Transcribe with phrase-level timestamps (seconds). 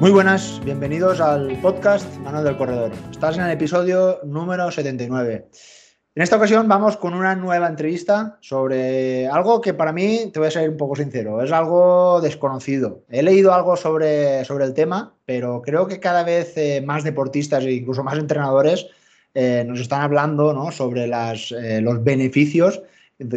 [0.00, 2.92] Muy buenas, bienvenidos al podcast Manuel del Corredor.
[3.10, 5.48] Estás en el episodio número 79.
[6.14, 10.46] En esta ocasión vamos con una nueva entrevista sobre algo que para mí, te voy
[10.46, 13.02] a ser un poco sincero, es algo desconocido.
[13.08, 17.64] He leído algo sobre, sobre el tema, pero creo que cada vez eh, más deportistas
[17.64, 18.86] e incluso más entrenadores
[19.34, 20.70] eh, nos están hablando ¿no?
[20.70, 22.82] sobre las, eh, los beneficios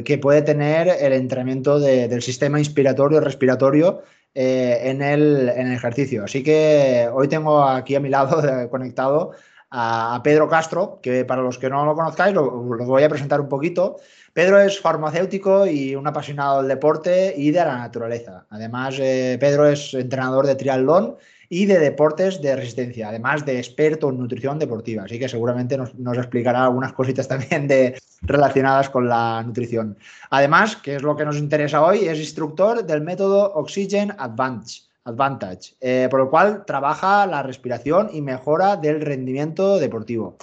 [0.06, 4.04] que puede tener el entrenamiento del sistema inspiratorio respiratorio
[4.34, 6.24] en el, en, el, ejercicio.
[6.24, 9.32] Así que hoy tengo aquí a mi lado conectado
[9.70, 13.50] a, Pedro Castro, que para los que no lo conozcáis, lo, voy a presentar un
[13.50, 13.98] poquito.
[14.34, 18.46] Pedro es farmacéutico y un apasionado del deporte y de la naturaleza.
[18.50, 21.18] Además, eh, Pedro es entrenador de triatlón
[21.54, 25.04] y de deportes de resistencia, además de experto en nutrición deportiva.
[25.04, 29.98] Así que seguramente nos, explicará algunas cositas también de, relacionadas con la nutrición.
[30.30, 35.76] Además, que es lo que nos interesa hoy, es instructor del método Oxygen Advantage Advantage,
[35.82, 40.38] eh, por lo cual trabaja la respiración y mejora del rendimiento deportivo.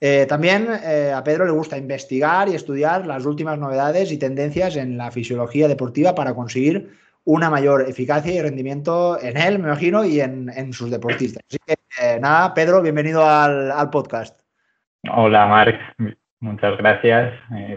[0.00, 4.76] Eh, también eh, a Pedro le gusta investigar y estudiar las últimas novedades y tendencias
[4.76, 10.04] en la fisiología deportiva para conseguir una mayor eficacia y rendimiento en él, me imagino,
[10.04, 11.42] y en, sus deportistas.
[11.48, 14.40] Así que nada, Pedro, bienvenido al, podcast.
[15.12, 15.78] Hola, Marc.
[16.40, 17.34] Muchas gracias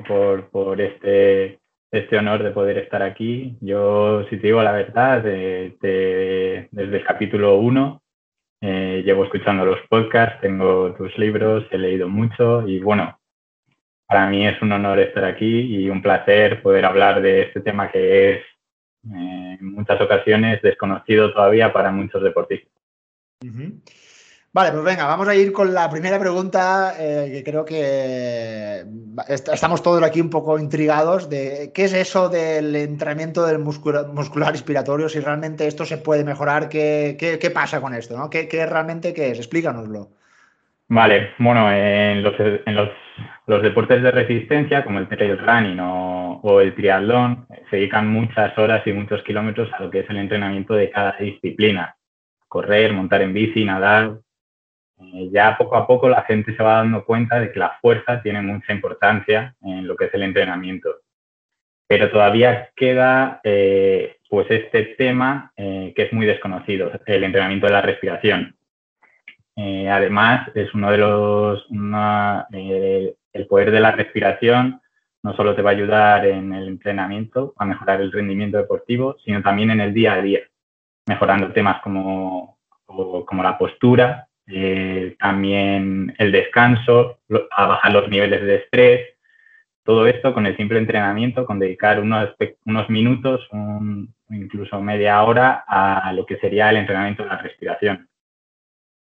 [0.08, 1.60] por, por este
[1.92, 3.58] este honor de poder estar aquí.
[3.62, 8.02] Yo, si te digo la verdad, desde el capítulo 1
[8.62, 13.18] eh, llevo escuchando los podcasts, tengo tus libros, he leído mucho y bueno,
[14.06, 17.90] para mí es un honor estar aquí y un placer poder hablar de este tema
[17.90, 18.50] que es eh,
[19.04, 22.72] en muchas ocasiones desconocido todavía para muchos deportistas.
[24.52, 28.84] Vale, pues venga, vamos a ir con la primera pregunta, eh, que creo que
[29.28, 35.08] estamos todos aquí un poco intrigados de qué es eso del entrenamiento del muscular, respiratorio,
[35.08, 38.30] si realmente esto se puede mejorar, qué, qué, pasa con esto, ¿no?
[38.32, 39.38] ¿Qué, ¿Qué, realmente qué es?
[39.38, 40.10] Explícanoslo.
[40.88, 42.90] Vale, bueno, en los, en los,
[43.48, 48.86] los deportes de resistencia, como el trail running o, el triatlón, se dedican muchas horas
[48.86, 51.96] y muchos kilómetros a lo que es el entrenamiento de cada disciplina.
[52.48, 54.20] Correr, montar en bici, nadar,
[55.00, 58.22] eh, ya poco a poco la gente se va dando cuenta de que la fuerza
[58.22, 60.90] tiene mucha importancia en lo que es el entrenamiento.
[61.88, 63.42] Pero todavía queda
[64.30, 68.56] pues este tema eh, que es muy desconocido, el entrenamiento de la respiración.
[69.90, 74.82] Además, es uno de los, el poder de la respiración
[75.24, 79.42] no solo te va a ayudar en el entrenamiento a mejorar el rendimiento deportivo, sino
[79.42, 80.40] también en el día a día,
[81.08, 87.20] mejorando temas como, como la postura, eh, también el descanso,
[87.52, 89.08] a bajar los niveles de estrés,
[89.84, 93.48] todo esto con el simple entrenamiento, con dedicar unos, unos minutos,
[94.30, 98.09] incluso media hora a lo que sería el entrenamiento de la respiración.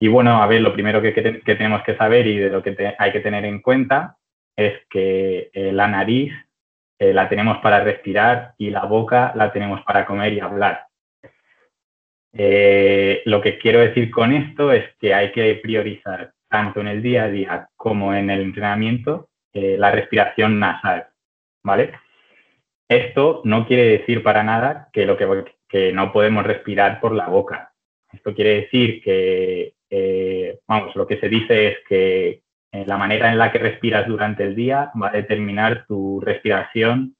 [0.00, 3.12] Y bueno, a ver, lo primero que, tenemos que saber y de lo que hay
[3.12, 4.16] que tener en cuenta
[4.56, 6.32] es que eh, la nariz
[6.98, 10.86] eh, la tenemos para respirar y la boca la tenemos para comer y hablar.
[12.32, 17.02] Eh, lo que quiero decir con esto es que hay que priorizar tanto en el
[17.02, 21.08] día a día como en el entrenamiento la respiración nasal,
[21.64, 21.90] ¿vale?
[22.88, 27.72] Esto no quiere decir para nada que, lo que, no podemos respirar por la boca.
[28.12, 33.38] Esto quiere decir que, eh, vamos, lo que se dice es que la manera en
[33.38, 37.16] la que respiras durante el día va a determinar tu respiración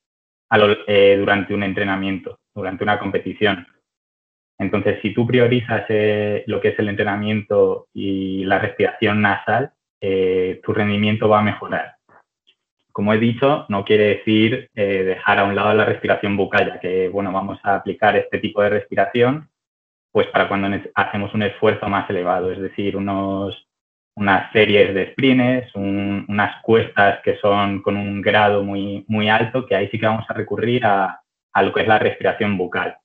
[0.50, 3.66] durante un entrenamiento, durante una competición.
[4.58, 10.60] Entonces, si tú priorizas eh, lo que es el entrenamiento y la respiración nasal, eh,
[10.64, 11.94] tu rendimiento va a mejorar.
[12.92, 16.80] Como he dicho, no quiere decir eh, dejar a un lado la respiración bucal, ya
[16.80, 19.48] que, bueno, vamos a aplicar este tipo de respiración
[20.18, 23.68] pues para cuando hacemos un esfuerzo más elevado, es decir, unos,
[24.16, 29.76] unas series de sprints, unas cuestas que son con un grado muy, muy alto, que
[29.76, 31.20] ahí sí que vamos a recurrir a,
[31.52, 32.96] a lo que es la respiración bucal.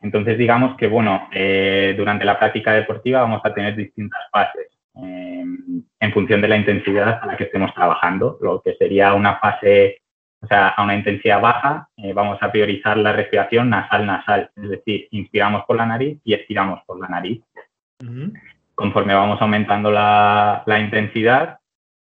[0.00, 5.82] Entonces, digamos que, bueno, eh, durante la práctica deportiva vamos a tener distintas fases em,
[5.98, 8.38] en función de la intensidad a la que estemos trabajando.
[8.40, 10.02] Lo que sería una fase,
[10.40, 15.08] o sea, a una intensidad baja, eh, vamos a priorizar la respiración nasal-nasal, es decir,
[15.10, 17.42] inspiramos por la nariz y expiramos por la nariz.
[18.74, 21.58] Conforme vamos aumentando la, la intensidad,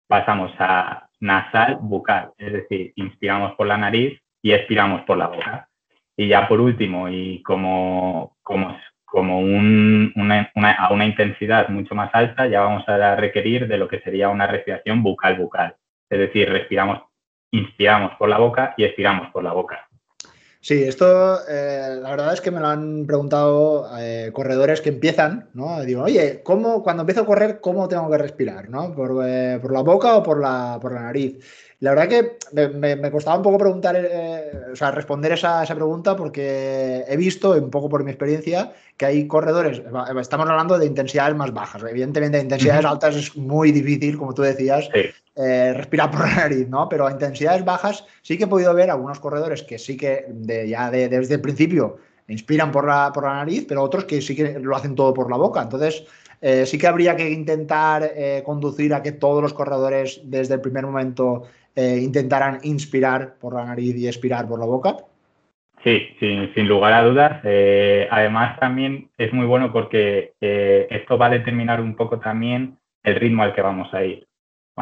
[0.07, 5.69] pasamos a nasal-bucal, es decir, inspiramos por la nariz y expiramos por la boca.
[6.17, 12.47] Y ya por último, y como, como, como una, a una intensidad mucho más alta,
[12.47, 15.75] ya vamos a requerir de lo que sería una respiración bucal-bucal.
[16.09, 17.03] Es decir, respiramos,
[17.51, 19.89] inspiramos por la boca y expiramos por la boca.
[20.61, 25.49] Sí, esto eh, la verdad es que me lo han preguntado eh, corredores que empiezan,
[25.53, 25.79] ¿no?
[25.81, 28.69] Digo, oye, ¿cómo, cuando empiezo a correr, ¿cómo tengo que respirar?
[28.69, 28.93] ¿no?
[28.93, 31.37] ¿Por, eh, por la boca o por la, por la nariz?
[31.79, 32.37] La verdad que
[32.73, 33.95] me, costaba un poco preguntar,
[34.69, 39.05] o sea, responder esa, esa, pregunta porque he visto, un poco por mi experiencia, que
[39.05, 39.81] hay corredores,
[40.19, 41.81] estamos hablando de intensidades más bajas.
[41.89, 44.89] Evidentemente, de intensidades altas es muy difícil, como tú decías,
[45.41, 46.89] eh, respirar por la nariz, ¿no?
[46.89, 50.25] Pero a intensidades bajas sí que he podido ver algunos corredores que sí que
[50.67, 51.97] ya desde el principio
[52.27, 55.31] inspiran por la, por la nariz, pero otros que sí que lo hacen todo por
[55.31, 55.61] la boca.
[55.61, 56.05] Entonces,
[56.41, 60.61] eh, sí que habría que intentar eh, conducir a que todos los corredores desde el
[60.61, 61.43] primer momento
[61.75, 64.97] intentaran inspirar por la nariz y expirar por la boca.
[65.81, 67.39] Sí, sin, lugar a dudas.
[68.11, 73.43] además, también es muy bueno porque esto va a determinar un poco también el ritmo
[73.43, 74.28] al que vamos a ir.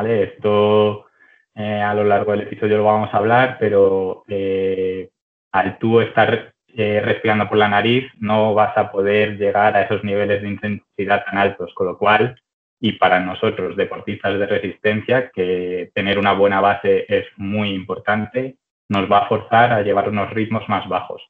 [0.06, 1.08] Esto
[1.56, 5.10] eh, a lo largo del episodio lo vamos a hablar, pero eh,
[5.52, 10.04] al tú estar eh, respirando por la nariz no vas a poder llegar a esos
[10.04, 12.40] niveles de intensidad tan altos, con lo cual,
[12.80, 18.58] y para nosotros deportistas de resistencia, que tener una buena base es muy importante,
[18.90, 21.24] nos va a forzar a llevar unos ritmos más bajos.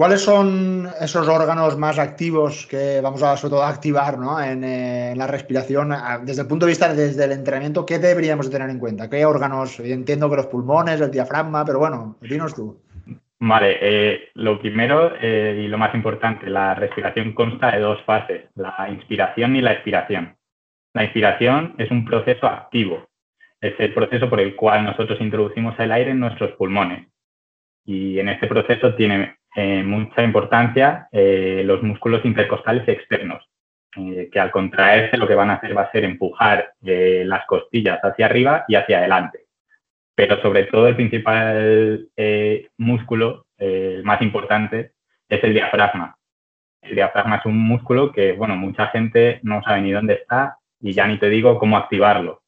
[0.00, 4.14] ¿Cuáles son esos órganos más activos que vamos a sobre todo activar
[4.46, 5.92] en, la respiración?
[6.24, 9.10] Desde el punto de vista desde el entrenamiento, ¿qué deberíamos tener en cuenta?
[9.10, 9.78] ¿Qué órganos?
[9.78, 12.80] Entiendo que los pulmones, el diafragma, pero bueno, dinos tú.
[13.40, 18.44] Vale, eh, lo primero eh, y lo más importante, la respiración consta de dos fases,
[18.54, 20.34] la inspiración y la expiración.
[20.94, 23.06] La inspiración es un proceso activo,
[23.60, 27.06] es el proceso por el cual nosotros introducimos el aire en nuestros pulmones.
[27.84, 33.44] Y en este proceso tiene eh, mucha importancia eh, los músculos intercostales externos,
[33.96, 37.98] eh, que al contraerse lo que van a hacer va a ser empujar las costillas
[38.02, 39.46] hacia arriba y hacia adelante.
[40.14, 42.08] Pero sobre todo el principal
[42.76, 44.92] músculo, el más importante,
[45.28, 46.16] es el diafragma.
[46.82, 50.92] El diafragma es un músculo que, bueno, mucha gente no sabe ni dónde está y
[50.92, 52.42] ya ni te digo cómo activarlo.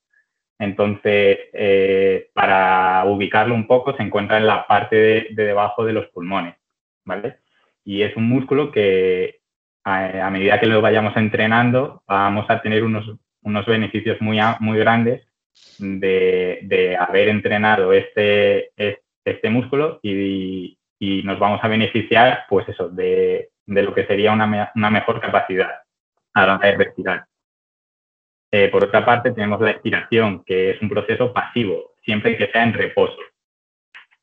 [0.58, 1.38] Entonces,
[2.34, 4.96] para ubicarlo un poco, se encuentra en la parte
[5.31, 6.56] de debajo de los pulmones.
[7.04, 7.38] ¿Vale?
[7.84, 9.40] Y es un músculo que
[9.84, 13.10] a, medida que lo vayamos entrenando vamos a tener unos,
[13.43, 15.26] unos beneficios muy, muy grandes
[15.78, 18.70] de, de haber entrenado este,
[19.25, 24.32] este músculo y, y, nos vamos a beneficiar, pues eso, de, de lo que sería
[24.32, 25.82] una, una, mejor capacidad
[26.34, 27.26] a la hora de respirar.
[28.50, 32.62] Eh, por otra parte, tenemos la expiración, que es un proceso pasivo, siempre que sea
[32.62, 33.16] en reposo.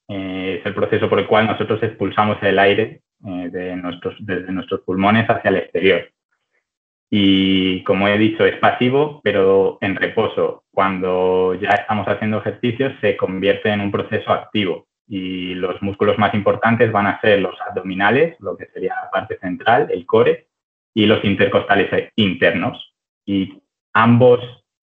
[0.10, 4.52] Eh, es el proceso por el cual nosotros expulsamos el aire eh, de nuestros, desde
[4.52, 6.10] nuestros pulmones hacia el exterior.
[7.12, 10.64] Y como he dicho, es pasivo, pero en reposo.
[10.72, 14.88] Cuando ya estamos haciendo ejercicios, se convierte en un proceso activo.
[15.08, 19.40] Y los músculos más importantes van a ser los abdominales, lo que sería la parte
[19.40, 20.48] central, el core,
[20.94, 22.94] y los intercostales internos.
[23.26, 23.62] Y
[23.94, 24.40] ambos,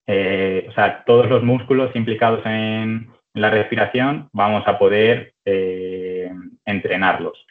[0.07, 6.33] eh, o sea, todos los músculos implicados en, la respiración vamos a poder eh,
[6.65, 7.47] entrenarlos.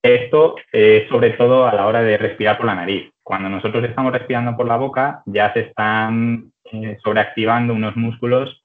[0.00, 3.10] Esto es sobre todo a la hora de respirar por la nariz.
[3.22, 8.62] Cuando nosotros estamos respirando por la boca, ya se están eh, sobreactivando unos músculos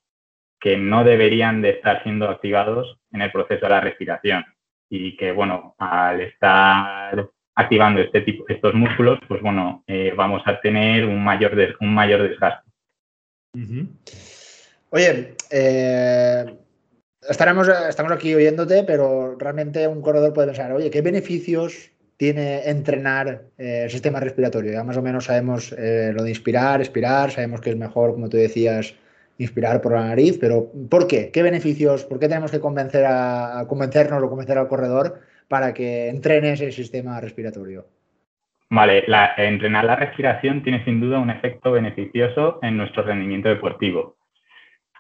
[0.60, 4.46] que no deberían de estar siendo activados en el proceso de la respiración.
[4.90, 10.60] Y que, bueno, al estar activando este tipo, estos músculos, pues bueno, eh, vamos a
[10.62, 12.70] tener un mayor, un mayor desgaste.
[14.90, 16.46] Oye, eh,
[17.30, 23.44] estaremos, estamos aquí oyéndote, pero realmente un corredor puede pensar, oye, ¿qué beneficios tiene entrenar
[23.58, 24.72] eh, el sistema respiratorio?
[24.72, 28.30] Ya más o menos sabemos eh, lo de inspirar, expirar, sabemos que es mejor, como
[28.30, 28.96] tú decías,
[29.38, 31.32] inspirar por la nariz, pero ¿por qué?
[31.32, 32.06] ¿Qué beneficios?
[32.06, 36.72] ¿Por qué tenemos que convencer a, convencernos o convencer al corredor para que entrene ese
[36.72, 37.86] sistema respiratorio?
[38.70, 44.17] Vale, la, entrenar la respiración tiene sin duda un efecto beneficioso en nuestro rendimiento deportivo.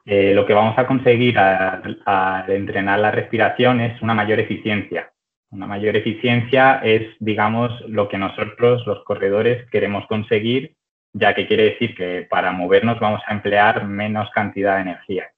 [0.10, 5.12] Eh, lo que vamos a conseguir al, entrenar la respiración es una mayor eficiencia.
[5.52, 10.76] Una mayor eficiencia es, digamos, lo que nosotros, los corredores, queremos conseguir,
[11.12, 15.30] ya que quiere decir que para movernos vamos a emplear menos cantidad de energía.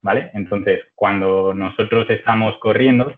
[0.00, 0.30] ¿Vale?
[0.32, 3.14] Entonces, cuando nosotros estamos corriendo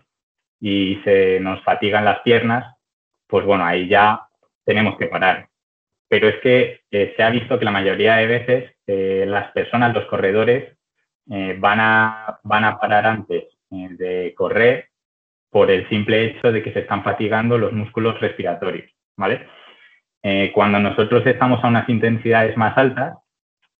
[0.59, 2.75] y se nos fatigan las piernas,
[3.27, 4.27] pues bueno, ahí ya
[4.65, 5.47] tenemos que parar.
[6.09, 9.93] Pero es que eh, se ha visto que la mayoría de veces eh, las personas,
[9.93, 10.76] los corredores,
[11.29, 14.89] eh, van, a, van a parar antes eh, de correr
[15.49, 19.45] por el simple hecho de que se están fatigando los músculos respiratorios, ¿vale?
[20.23, 23.17] Eh, cuando nosotros estamos a unas intensidades más altas,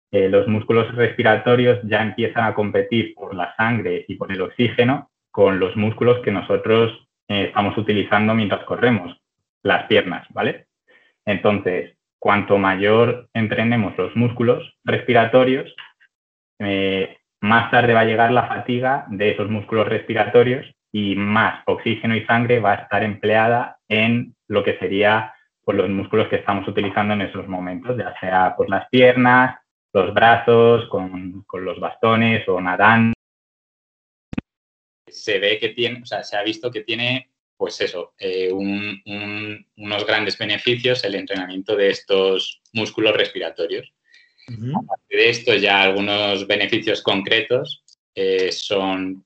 [0.09, 5.59] los músculos respiratorios ya empiezan a competir por la sangre y por el oxígeno con
[5.59, 9.21] los músculos que nosotros estamos utilizando mientras corremos,
[9.63, 10.67] las piernas, ¿vale?
[11.25, 15.75] Entonces, cuanto mayor entrenemos los músculos respiratorios,
[17.47, 22.25] más tarde va a llegar la fatiga de esos músculos respiratorios y más oxígeno y
[22.25, 27.13] sangre va a estar empleada en lo que sería pues, los músculos que estamos utilizando
[27.13, 29.59] en esos momentos, ya sea pues, las piernas,
[29.93, 33.13] los brazos, con, con los bastones o nadando.
[35.07, 40.05] Se ve que tiene, o sea, se ha visto que tiene pues eso, eh, unos
[40.05, 43.91] grandes beneficios el entrenamiento de estos músculos respiratorios.
[44.47, 47.83] De esto, ya algunos beneficios concretos
[48.15, 49.25] eh, son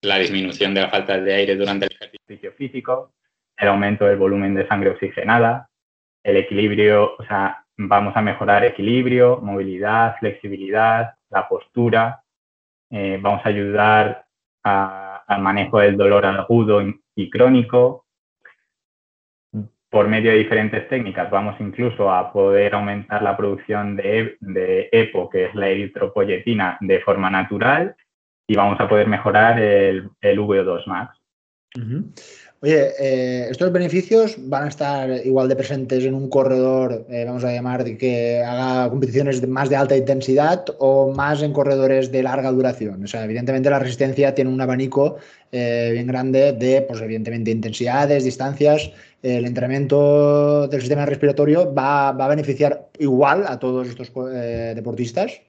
[0.00, 3.12] la disminución de la falta de aire durante el ejercicio físico,
[3.56, 5.68] el aumento del volumen de sangre oxigenada,
[6.24, 12.22] el equilibrio, o sea, vamos a mejorar equilibrio, movilidad, flexibilidad, la postura,
[12.90, 14.26] eh, vamos a ayudar
[14.64, 16.82] al manejo del dolor agudo
[17.14, 18.06] y crónico.
[19.92, 24.38] Por medio de diferentes técnicas vamos incluso a poder aumentar la producción de,
[24.90, 27.94] EPO, que es la eritropoyetina, de forma natural
[28.48, 31.20] y vamos a poder mejorar el, el VO2 max.
[32.64, 37.42] Oye, eh, ¿estos beneficios van a estar igual de presentes en un corredor, eh, vamos
[37.42, 42.52] a llamar, que haga competiciones más de alta intensidad o más en corredores de larga
[42.52, 43.02] duración?
[43.02, 45.16] O sea, evidentemente la resistencia tiene un abanico
[45.50, 48.92] eh, bien grande de, pues evidentemente, intensidades, distancias.
[49.22, 54.12] El entrenamiento del sistema respiratorio va, a beneficiar igual a todos estos
[54.74, 55.40] deportistas.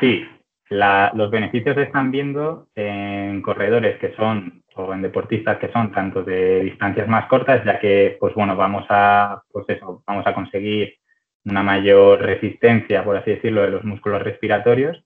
[0.00, 0.24] sí,
[0.70, 6.22] los beneficios se están viendo en corredores que son o en deportistas que son tanto
[6.22, 10.96] de distancias más cortas, ya que, pues bueno, vamos a, pues eso, vamos a conseguir
[11.44, 15.04] una mayor resistencia, por así decirlo, de los músculos respiratorios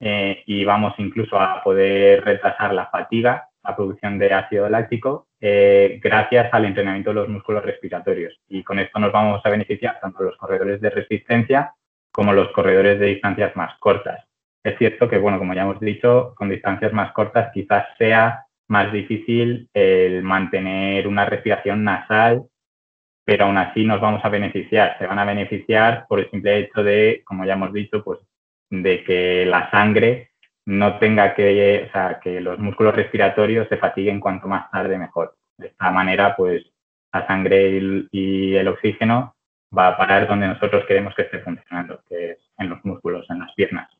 [0.00, 6.00] eh, y vamos incluso a poder retrasar la fatiga, la producción de ácido láctico, eh,
[6.02, 8.40] gracias al entrenamiento de los músculos respiratorios.
[8.48, 11.74] Y con esto nos vamos a beneficiar tanto los corredores de resistencia
[12.10, 14.24] como los corredores de distancias más cortas.
[14.64, 18.92] Es cierto que, bueno, como ya hemos dicho, con distancias más cortas quizás sea más
[18.92, 22.44] difícil el mantener una respiración nasal,
[23.24, 24.96] pero aún así nos vamos a beneficiar.
[24.98, 28.20] Se van a beneficiar por el simple hecho de, como ya hemos dicho, pues
[28.70, 30.31] de que la sangre
[30.66, 35.36] no tenga que, o sea, que los músculos respiratorios se fatiguen cuanto más tarde mejor.
[35.58, 36.64] De esta manera, pues
[37.12, 39.34] la sangre y el, oxígeno
[39.76, 43.40] va a parar donde nosotros queremos que esté funcionando, que es en los músculos, en
[43.40, 43.90] las piernas.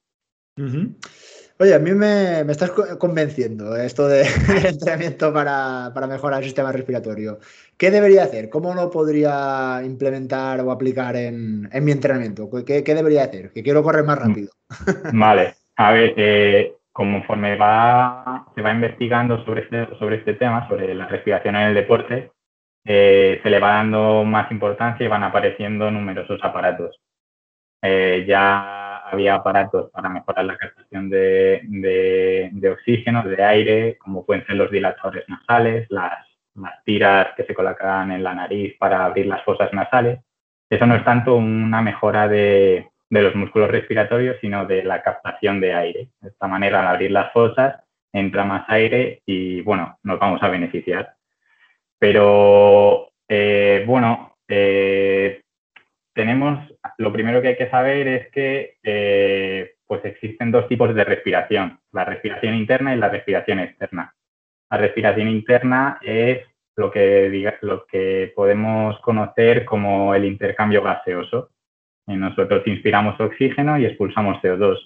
[1.58, 4.22] Oye, a mí me, estás convenciendo esto de,
[4.66, 7.38] entrenamiento para, mejorar el sistema respiratorio.
[7.76, 8.48] ¿Qué debería hacer?
[8.50, 12.50] ¿Cómo lo podría implementar o aplicar en, mi entrenamiento?
[12.64, 13.50] ¿Qué, debería hacer?
[13.52, 14.22] Que quiero correr más mm.
[14.22, 14.52] rápido.
[15.12, 20.94] Vale, a ver, eh, conforme va, se va investigando sobre este, sobre este tema, sobre
[20.94, 22.30] la respiración en el deporte,
[22.84, 27.00] eh, se le va dando más importancia y van apareciendo numerosos aparatos.
[27.82, 34.46] Eh, ya había aparatos para mejorar la captación de, de, oxígeno, de aire, como pueden
[34.46, 39.26] ser los dilatadores nasales, las, las tiras que se colocan en la nariz para abrir
[39.26, 40.20] las fosas nasales.
[40.70, 45.60] Eso no es tanto una mejora de, de los músculos respiratorios, sino de la captación
[45.60, 46.08] de aire.
[46.22, 50.48] De esta manera, al abrir las fosas, entra más aire y, bueno, nos vamos a
[50.48, 51.14] beneficiar.
[51.98, 55.42] Pero, eh, bueno, eh,
[56.14, 56.66] tenemos,
[56.96, 61.80] lo primero que hay que saber es que eh, pues existen dos tipos de respiración,
[61.92, 64.14] la respiración interna y la respiración externa.
[64.70, 71.50] La respiración interna es lo que, lo que podemos conocer como el intercambio gaseoso.
[72.06, 74.78] Nosotros inspiramos oxígeno y expulsamos CO2.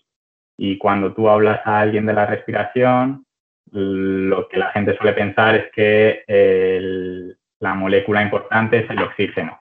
[0.58, 3.24] Y cuando tú hablas a alguien de la respiración,
[3.72, 9.60] lo que la gente suele pensar es que la molécula importante es el oxígeno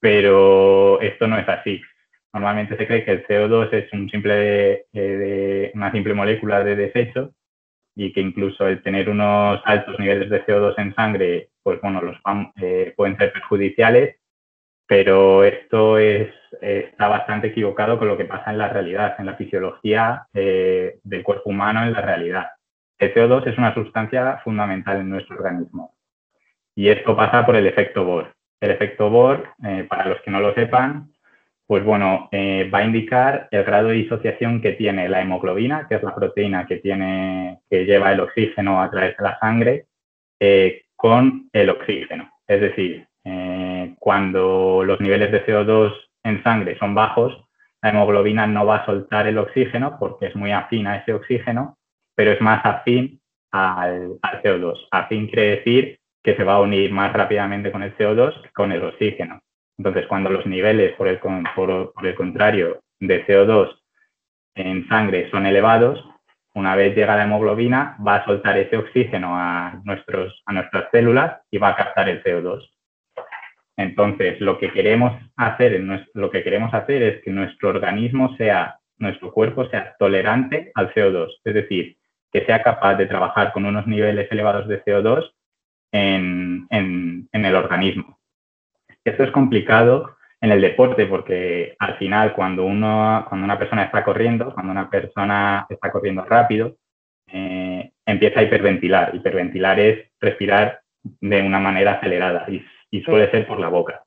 [0.00, 1.80] pero esto no es así.
[2.32, 7.32] Normalmente se cree que el CO2 es simple, eh, una simple molécula de desecho
[7.96, 12.00] y que incluso el tener unos altos niveles de CO2 en sangre, pues bueno,
[12.60, 14.16] eh, pueden ser perjudiciales,
[14.88, 19.36] pero esto es, está bastante equivocado con lo que pasa en la realidad, en la
[19.36, 22.46] fisiología eh, del cuerpo humano en la realidad.
[22.98, 25.94] El CO2 es una sustancia fundamental en nuestro organismo
[26.74, 28.32] y esto pasa por el efecto Bohr.
[28.60, 31.12] El efecto Bohr, eh, para los que no lo sepan,
[31.66, 35.96] pues bueno, eh, va a indicar el grado de disociación que tiene la hemoglobina, que
[35.96, 39.84] es la proteína que, tiene, que lleva el oxígeno a través de la sangre,
[40.96, 42.30] con el oxígeno.
[42.46, 43.07] Es decir,
[43.98, 45.92] cuando los niveles de CO2
[46.24, 47.44] en sangre son bajos,
[47.82, 51.76] la hemoglobina no va a soltar el oxígeno porque es muy afín a ese oxígeno,
[52.14, 53.20] pero es más afín
[53.52, 54.88] al, CO2.
[54.90, 58.72] Afín quiere decir que se va a unir más rápidamente con el CO2 que con
[58.72, 59.40] el oxígeno.
[59.78, 61.20] Entonces, cuando los niveles, por el,
[62.16, 63.78] contrario, de CO2
[64.56, 66.04] en sangre son elevados,
[66.54, 71.68] una vez llega la hemoglobina, va a soltar ese oxígeno a nuestras células y va
[71.68, 72.68] a captar el CO2.
[73.78, 75.80] Entonces, lo que queremos hacer,
[76.12, 81.28] lo que queremos hacer es que nuestro organismo sea, nuestro cuerpo sea tolerante al CO2,
[81.44, 81.96] es decir,
[82.32, 85.32] que sea capaz de trabajar con unos niveles elevados de CO2
[85.92, 86.66] en,
[87.32, 88.18] el organismo.
[89.04, 94.02] Esto es complicado en el deporte, porque al final cuando, uno, cuando una persona está
[94.02, 96.76] corriendo, cuando una persona está corriendo rápido,
[97.28, 99.14] eh, empieza a hiperventilar.
[99.14, 100.80] Hiperventilar es respirar
[101.20, 104.04] de una manera acelerada y, y suele ser por la boca.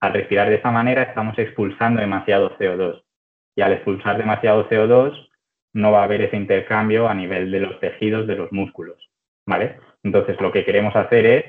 [0.00, 3.02] Al respirar de esa manera estamos expulsando demasiado CO2
[3.56, 5.28] y al expulsar demasiado CO2
[5.74, 9.10] no va a haber ese intercambio a nivel de los tejidos de los músculos.
[9.46, 9.78] ¿vale?
[10.02, 11.44] Entonces lo que queremos hacer es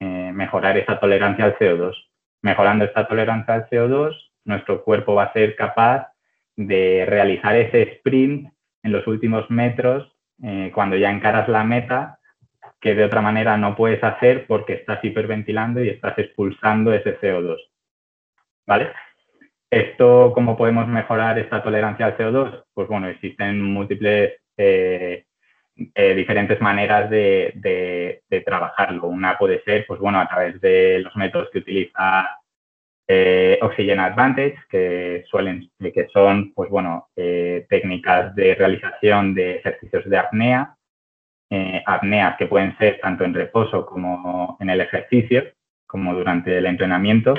[0.00, 1.94] eh, mejorar esa tolerancia al CO2
[2.42, 6.08] Mejorando esta tolerancia al CO2, nuestro cuerpo va a ser capaz
[6.56, 8.50] de realizar ese sprint
[8.82, 10.10] en los últimos metros
[10.42, 12.18] eh, cuando ya encaras la meta,
[12.80, 17.58] que de otra manera no puedes hacer porque estás hiperventilando y estás expulsando ese CO2.
[18.66, 18.92] ¿Vale?
[19.70, 22.64] Esto, ¿cómo podemos mejorar esta tolerancia al CO2?
[22.74, 25.24] Pues bueno, existen múltiples eh,
[25.94, 29.06] eh, diferentes maneras de, trabajarlo.
[29.06, 32.38] Una puede ser, pues bueno, a través de los métodos que utiliza
[33.08, 40.08] eh, Oxygen Advantage, que suelen, que son, pues bueno, eh, técnicas de realización de ejercicios
[40.08, 40.76] de apnea,
[41.84, 45.44] apneas que pueden ser tanto en reposo como en el ejercicio,
[45.86, 47.34] como durante el entrenamiento,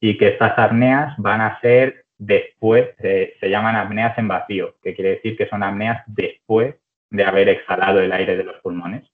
[0.00, 5.16] y que estas apneas van a ser después, se llaman apneas en vacío, que quiere
[5.16, 6.76] decir que son apneas después
[7.10, 9.04] de haber exhalado el aire de los pulmones.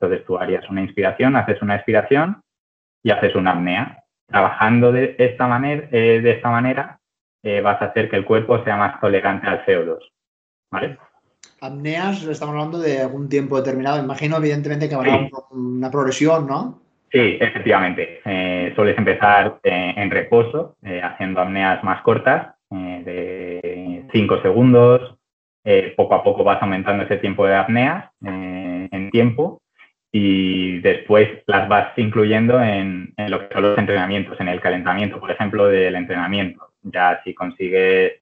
[0.00, 2.42] Entonces tú harías una inspiración, haces una expiración
[3.02, 4.04] y haces una apnea.
[4.26, 7.00] Trabajando de esta manera, eh, de esta manera
[7.42, 9.98] eh, vas a hacer que el cuerpo sea más tolerante al CO2.
[10.70, 10.98] ¿Vale?
[11.64, 14.02] Apneas, estamos hablando de algún tiempo determinado.
[14.02, 16.80] Imagino, evidentemente, que habrá una progresión, ¿no?
[17.10, 18.20] Sí, efectivamente.
[18.24, 25.16] Eh, sueles empezar en reposo, haciendo apneas más cortas, de 5 segundos,
[25.66, 29.62] eh, poco a poco vas aumentando ese tiempo de apnea eh, en tiempo
[30.12, 35.30] y después las vas incluyendo en, lo que son los entrenamientos, en el calentamiento, por
[35.30, 36.72] ejemplo, del entrenamiento.
[36.82, 38.12] Ya si consigues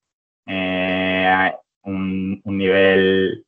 [1.84, 3.44] eh, un, nivel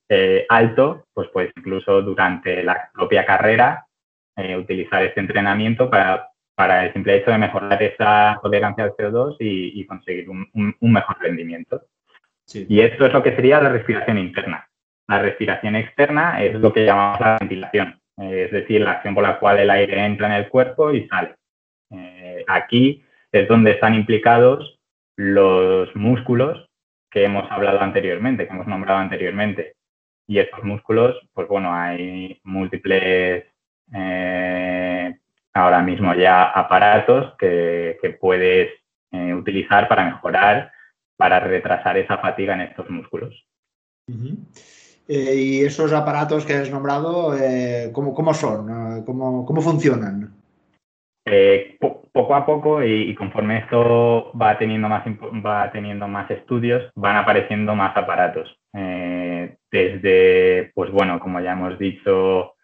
[0.49, 3.87] alto, pues puedes incluso durante la propia carrera
[4.59, 9.87] utilizar este entrenamiento para, para, el simple hecho de mejorar esa tolerancia al CO2 y,
[9.87, 11.83] conseguir un, mejor rendimiento.
[12.53, 14.69] Y esto es lo que sería la respiración interna.
[15.07, 19.39] La respiración externa es lo que llamamos la ventilación, es decir, la acción por la
[19.39, 21.37] cual el aire entra en el cuerpo y sale.
[21.91, 24.79] Eh, aquí es donde están implicados
[25.17, 26.69] los músculos
[27.15, 29.77] que hemos hablado anteriormente, que hemos nombrado anteriormente.
[30.27, 33.45] Y estos músculos, pues bueno, hay múltiples
[33.95, 35.15] eh,
[35.55, 38.71] ahora mismo ya aparatos que, puedes
[39.13, 40.73] eh, utilizar para mejorar
[41.17, 43.47] para retrasar esa fatiga en estos músculos.
[45.07, 49.05] Eh, ¿Y esos aparatos que has nombrado, eh, ¿cómo, son?
[49.05, 50.35] ¿Cómo, cómo funcionan?
[51.27, 55.05] Eh, poco a poco y, conforme esto va teniendo más,
[55.45, 58.57] va teniendo más estudios, van apareciendo más aparatos.
[59.71, 62.55] desde, pues bueno, como ya hemos dicho,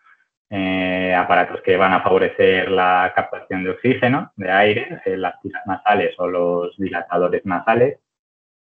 [1.16, 6.28] aparatos que van a favorecer la captación de oxígeno, de aire, las tiras nasales o
[6.28, 7.98] los dilatadores nasales,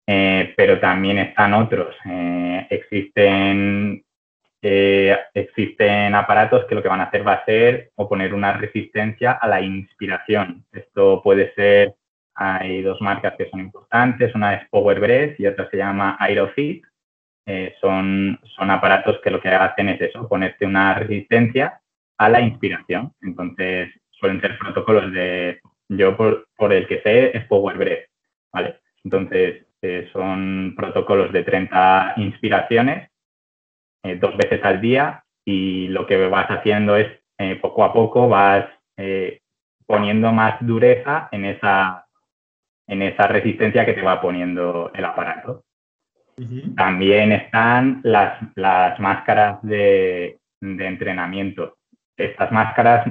[0.08, 1.96] eh, pero también están otros.
[2.06, 4.05] Eh, existen,
[4.67, 9.34] eh, existen aparatos que lo que van a hacer va a ser oponer una resistencia
[9.34, 10.65] a la inspiración.
[10.71, 11.93] Esto puede ser,
[12.34, 16.84] hay dos marcas que son importantes, una es Power Breath y otra se llama Aerofit.
[17.80, 21.80] son, son aparatos que lo que hacen es eso, ponerte una resistencia
[22.17, 23.13] a la inspiración.
[23.21, 28.08] Entonces, suelen ser protocolos de, yo por, el que sé, es Power Breath,
[28.51, 28.80] ¿vale?
[29.04, 29.63] Entonces,
[30.12, 33.12] son protocolos de 30 inspiraciones,
[34.06, 37.08] eh, dos veces al día, y lo que vas haciendo es,
[37.39, 39.41] eh, poco a poco, vas eh,
[39.88, 42.06] poniendo más dureza en esa,
[42.88, 45.63] en esa resistencia que te va poniendo el aparato.
[46.76, 51.78] También están las, las máscaras de, de, entrenamiento.
[52.15, 53.08] Estas máscaras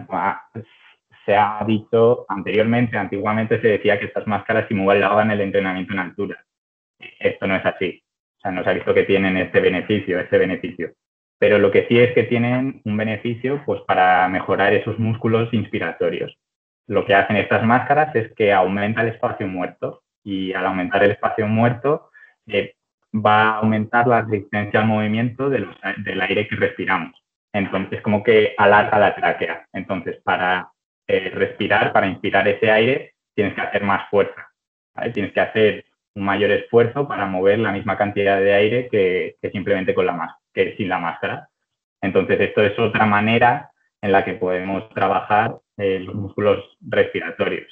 [1.24, 6.44] se ha dicho anteriormente, antiguamente se decía que estas máscaras simulaban el entrenamiento en altura.
[7.18, 8.03] Esto no es así.
[8.44, 10.92] Sea, no se ha visto que tienen este beneficio, este beneficio.
[11.38, 16.37] Pero lo que sí es que tienen un beneficio pues, para mejorar esos músculos inspiratorios.
[16.87, 21.12] Lo que hacen estas máscaras es que aumenta el espacio muerto y al aumentar el
[21.12, 22.11] espacio muerto
[22.46, 22.74] eh,
[23.14, 27.14] va a aumentar la resistencia al movimiento del aire que respiramos.
[27.52, 29.66] Entonces, como que alarga la tráquea.
[29.72, 30.70] Entonces, para
[31.07, 34.50] eh, respirar, para inspirar ese aire, tienes que hacer más fuerza.
[35.12, 39.94] Tienes que hacer un mayor esfuerzo para mover la misma cantidad de aire que, simplemente
[39.94, 41.48] con la que sin la máscara.
[42.00, 47.70] Entonces, esto es otra manera en la que podemos trabajar eh, los músculos respiratorios.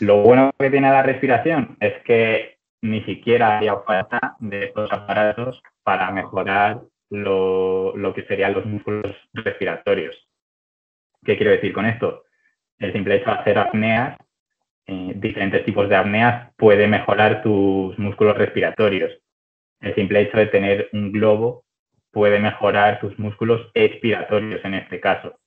[0.00, 5.62] Lo bueno que tiene la respiración es que ni siquiera hay falta de estos aparatos
[5.82, 10.16] para mejorar lo, que serían los músculos respiratorios.
[11.24, 12.24] ¿Qué quiero decir con esto?
[12.78, 14.18] El simple hecho de hacer apneas,
[14.86, 19.12] eh, diferentes tipos de apneas, puede mejorar tus músculos respiratorios.
[19.80, 21.64] El simple hecho de tener un globo
[22.12, 25.38] puede mejorar tus músculos expiratorios en este caso.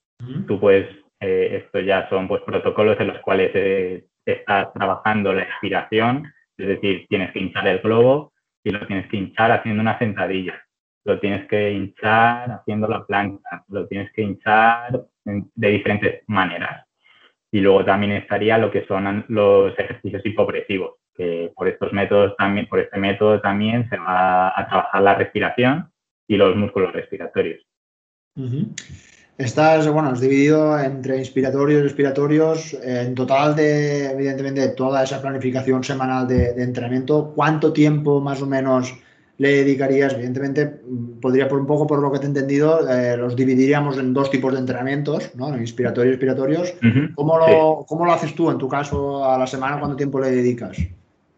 [0.48, 0.88] Tú puedes,
[1.20, 6.68] eh, esto ya son pues, protocolos en los cuales eh, estás trabajando la expiración, es
[6.68, 10.62] decir, tienes que hinchar el globo y lo tienes que hinchar haciendo una sentadilla
[11.10, 16.86] lo tienes que hinchar haciendo la plancha, lo tienes que hinchar de diferentes maneras.
[17.52, 22.68] Y luego también estaría lo que son los ejercicios hipopresivos, que por estos métodos también,
[22.68, 25.92] por este método también se va a trabajar la respiración
[26.28, 27.66] y los músculos respiratorios.
[29.38, 32.74] Estás, bueno, has dividido entre inspiratorios y respiratorios.
[32.84, 38.46] En total de, evidentemente, toda esa planificación semanal de, de entrenamiento, ¿cuánto tiempo más o
[38.46, 38.94] menos
[39.40, 40.70] le dedicarías, evidentemente,
[41.22, 44.30] podría por un poco, por lo que te he entendido, eh, los dividiríamos en dos
[44.30, 45.58] tipos de entrenamientos, ¿no?
[45.58, 46.76] Inspiratorios y respiratorios.
[47.16, 49.80] ¿Cómo, lo, haces tú en tu caso a la semana?
[49.80, 50.78] ¿Cuánto tiempo le dedicas?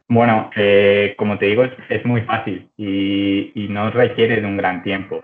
[0.09, 5.21] Bueno, eh, como te digo, es, muy fácil y, no requiere de un gran tiempo.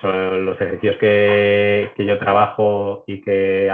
[0.00, 3.70] Son los ejercicios que, yo trabajo y que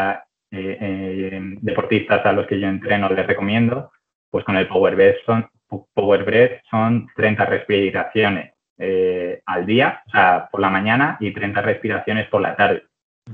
[0.51, 3.92] eh, deportistas a los que yo entreno les recomiendo,
[4.29, 5.47] pues con el Power Best son
[5.95, 11.63] Power Breath son 30 respiraciones eh, al día, o sea, por la mañana y 30
[11.63, 12.85] respiraciones por la tarde.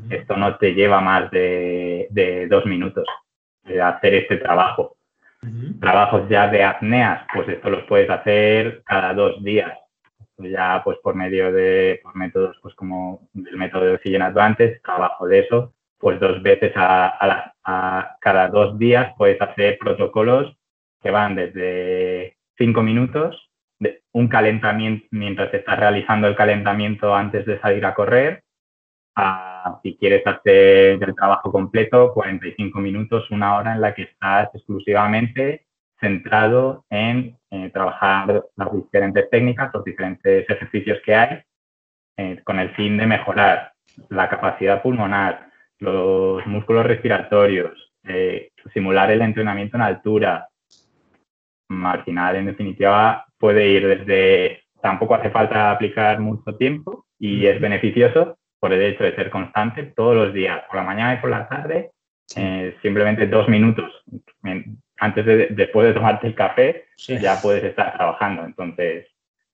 [0.09, 3.07] Esto no te lleva más de, dos minutos
[3.65, 4.97] de hacer este trabajo.
[5.81, 9.73] Trabajos ya de apneas, pues esto los puedes hacer cada dos días.
[10.37, 15.27] Ya pues por medio de por métodos pues como el método de Oxygen Advantage, trabajo
[15.27, 20.57] de eso, pues dos veces a, a cada dos días puedes hacer protocolos
[21.01, 27.61] que van desde cinco minutos, de un calentamiento mientras estás realizando el calentamiento antes de
[27.61, 28.43] salir a correr,
[29.17, 34.51] a, si quieres hacer el trabajo completo, 45 minutos, una hora en la que estás
[34.55, 35.67] exclusivamente
[36.01, 41.43] centrado en eh, trabajar las diferentes técnicas, los diferentes ejercicios que hay,
[42.17, 43.73] eh, con el fin de mejorar
[44.09, 50.49] la capacidad pulmonar, los músculos respiratorios, eh, simular el entrenamiento en altura,
[51.71, 57.61] al final, en definitiva, puede ir desde, tampoco hace falta aplicar mucho tiempo y es
[57.61, 61.31] beneficioso por el hecho de ser constante todos los días, por la mañana y por
[61.31, 61.93] la tarde,
[62.37, 63.91] eh, simplemente dos minutos.
[64.99, 68.45] Antes de, después de tomarte el café, ya puedes estar trabajando.
[68.45, 69.07] Entonces,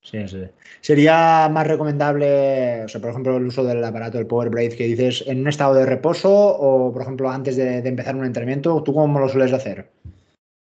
[0.03, 0.45] Sí, sí.
[0.81, 4.85] ¿Sería más recomendable, o sea, por ejemplo, el uso del aparato, el Power Brace, que
[4.85, 8.85] dices, en un estado de reposo o, por ejemplo, antes de, de empezar un entrenamiento?
[8.85, 9.91] ¿Tú cómo lo sueles hacer?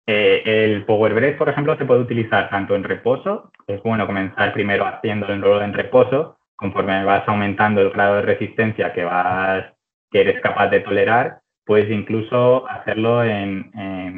[0.06, 4.52] Eh, el Power Breath, por ejemplo, se puede utilizar tanto en reposo, es bueno comenzar
[4.52, 9.64] primero haciendo el rol en reposo, conforme vas aumentando el grado de resistencia que, vas,
[10.10, 13.70] que eres capaz de tolerar, puedes incluso hacerlo en,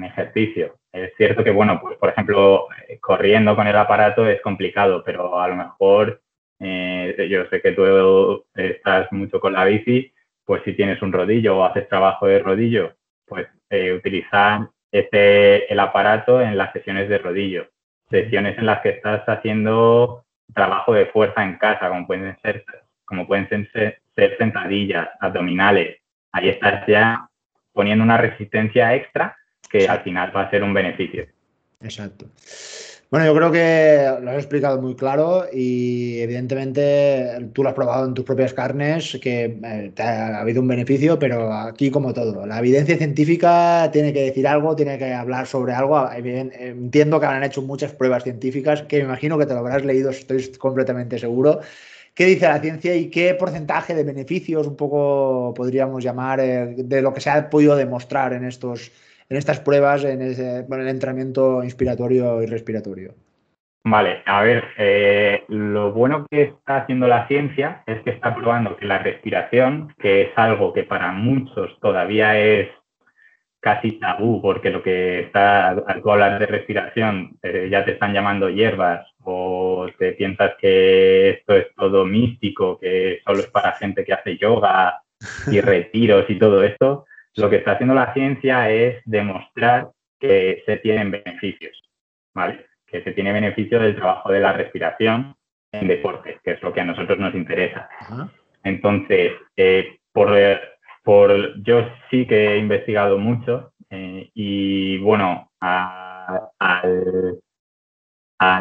[0.04, 0.76] ejercicio.
[0.92, 5.40] Es cierto que, bueno, pues por ejemplo, eh, corriendo con el aparato es complicado, pero
[5.40, 6.22] a lo mejor,
[6.60, 10.12] eh, yo sé que tú estás mucho con la bici,
[10.44, 12.94] pues si tienes un rodillo o haces trabajo de rodillo,
[13.26, 13.48] pues
[13.96, 17.66] utilizar este, el aparato en las sesiones de rodillo,
[18.08, 22.64] sesiones en las que estás haciendo trabajo de fuerza en casa, como pueden ser,
[23.04, 24.00] como pueden ser,
[24.38, 25.98] sentadillas, abdominales.
[26.30, 27.28] Ahí estás ya
[27.72, 29.36] poniendo una resistencia extra
[29.68, 31.26] que al final va a ser un beneficio.
[31.80, 32.26] Exacto.
[33.10, 38.06] Bueno, yo creo que lo has explicado muy claro y evidentemente tú lo has probado
[38.06, 42.44] en tus propias carnes, que eh, te ha habido un beneficio, pero aquí como todo,
[42.44, 46.10] la evidencia científica tiene que decir algo, tiene que hablar sobre algo.
[46.12, 50.10] Entiendo que habrán hecho muchas pruebas científicas, que me imagino que te lo habrás leído,
[50.10, 51.60] estoy completamente seguro.
[52.14, 57.02] qué dice la ciencia y qué porcentaje de beneficios, un poco podríamos llamar, eh, de
[57.02, 58.90] lo que se ha podido demostrar en, estos,
[59.28, 63.14] en estas pruebas, en, el entrenamiento inspiratorio y respiratorio.
[63.86, 68.76] Vale, a ver, eh, lo bueno que está haciendo la ciencia es que está probando
[68.76, 72.70] que la respiración, que es algo que para muchos todavía es
[73.60, 78.48] casi tabú, porque lo que está, al hablar de respiración, eh, ya te están llamando
[78.48, 84.12] hierbas o te piensas que esto es todo místico, que solo es para gente que
[84.12, 85.02] hace yoga
[85.50, 90.76] y retiros y todo esto, lo que está haciendo la ciencia es demostrar que se
[90.78, 91.82] tienen beneficios,
[92.34, 92.66] ¿vale?
[92.86, 95.34] Que se tiene beneficio del trabajo de la respiración
[95.72, 97.88] en deportes, que es lo que a nosotros nos interesa.
[98.62, 100.30] Entonces, eh, por
[101.02, 107.38] por, yo sí que he investigado mucho eh, y bueno, al,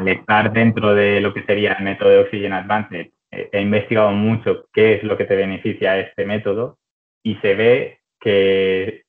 [0.06, 4.66] estar dentro de lo que sería el método de Oxygen Advanced, eh, he investigado mucho
[4.74, 6.78] qué es lo que te beneficia este método
[7.24, 9.04] y se ve que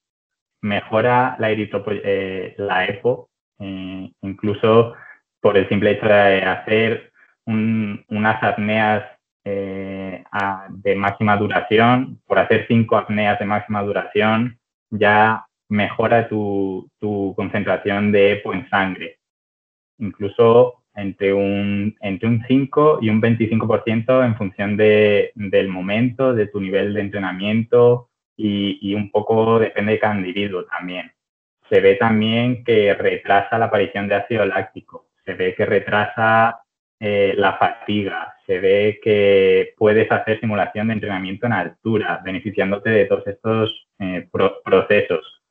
[0.61, 3.31] mejora la, eh, la EPO,
[4.22, 4.94] incluso
[5.40, 7.12] por el simple hecho de hacer
[7.46, 9.05] unas apneas
[9.44, 10.24] eh,
[10.70, 14.59] de máxima duración, por hacer cinco apneas de máxima duración,
[14.90, 16.90] ya mejora tu,
[17.37, 19.18] concentración de EPO en sangre.
[19.98, 26.46] Incluso entre un, entre un 5 y un 25% en función de, del momento, de
[26.46, 31.12] tu nivel de entrenamiento y, un poco depende de cada individuo también.
[31.68, 36.61] Se ve también que retrasa la aparición de ácido láctico, se ve que retrasa
[37.01, 43.05] eh, la fatiga, se ve que puedes hacer simulación de entrenamiento en altura, beneficiándote de
[43.07, 44.29] todos estos eh,
[44.64, 45.42] procesos.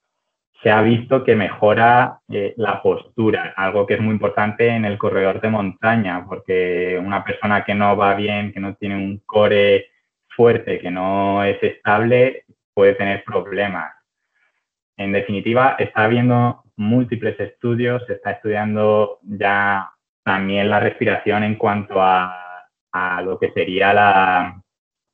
[0.61, 4.97] Se ha visto que mejora eh, la postura, algo que es muy importante en el
[4.97, 9.87] corredor de montaña, porque una persona que no va bien, que no tiene un core
[10.29, 13.93] fuerte, que no es estable, puede tener problemas.
[14.97, 19.91] En definitiva, está habiendo múltiples estudios, se está estudiando ya
[20.23, 22.39] también la respiración en cuanto a,
[23.23, 24.61] lo que sería la,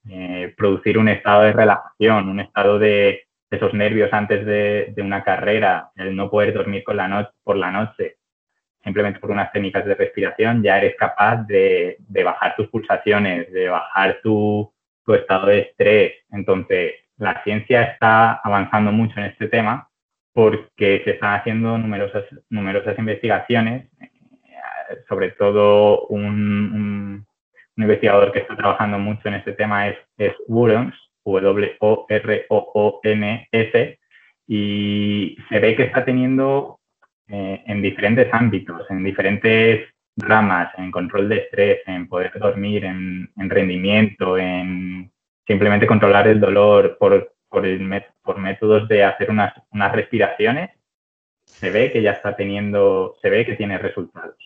[0.10, 5.92] eh, producir un estado de relajación, un estado de, esos nervios antes de, una carrera,
[5.96, 8.18] el no poder dormir por la noche,
[8.84, 14.20] simplemente por unas técnicas de respiración, ya eres capaz de, bajar tus pulsaciones, de bajar
[14.22, 14.72] tu,
[15.04, 16.14] tu, estado de estrés.
[16.32, 19.90] Entonces, la ciencia está avanzando mucho en este tema
[20.34, 23.90] porque se están haciendo numerosas, numerosas investigaciones
[25.08, 27.26] sobre todo un,
[27.78, 30.34] investigador que está trabajando mucho en este tema es, es
[31.26, 31.70] W-O-R-O-O-N-S,
[34.48, 36.80] y se ve que está teniendo
[37.28, 43.30] eh, en diferentes ámbitos, en diferentes ramas, en control de estrés, en poder dormir, en,
[43.38, 45.12] rendimiento, en
[45.50, 50.70] simplemente controlar el dolor por, por, métodos de hacer unas, unas respiraciones,
[51.44, 54.38] se ve que ya está teniendo, se ve que tiene resultados.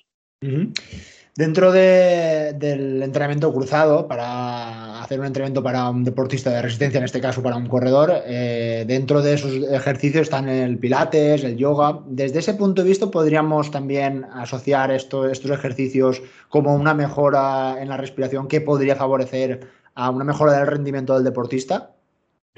[1.36, 7.20] Dentro del entrenamiento cruzado, para hacer un entrenamiento para un deportista de resistencia, en este
[7.20, 12.00] caso para un corredor, eh, dentro de esos ejercicios están el pilates, el yoga.
[12.08, 17.98] Desde ese punto de vista, ¿podríamos también asociar estos ejercicios como una mejora en la
[17.98, 21.92] respiración que podría favorecer a una mejora del rendimiento del deportista?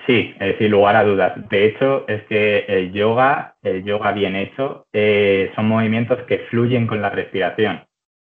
[0.05, 1.33] Sí, sin lugar a dudas.
[1.49, 6.85] De hecho, es que el yoga, el yoga bien hecho, eh, son movimientos que fluyen
[6.85, 7.83] con la respiración.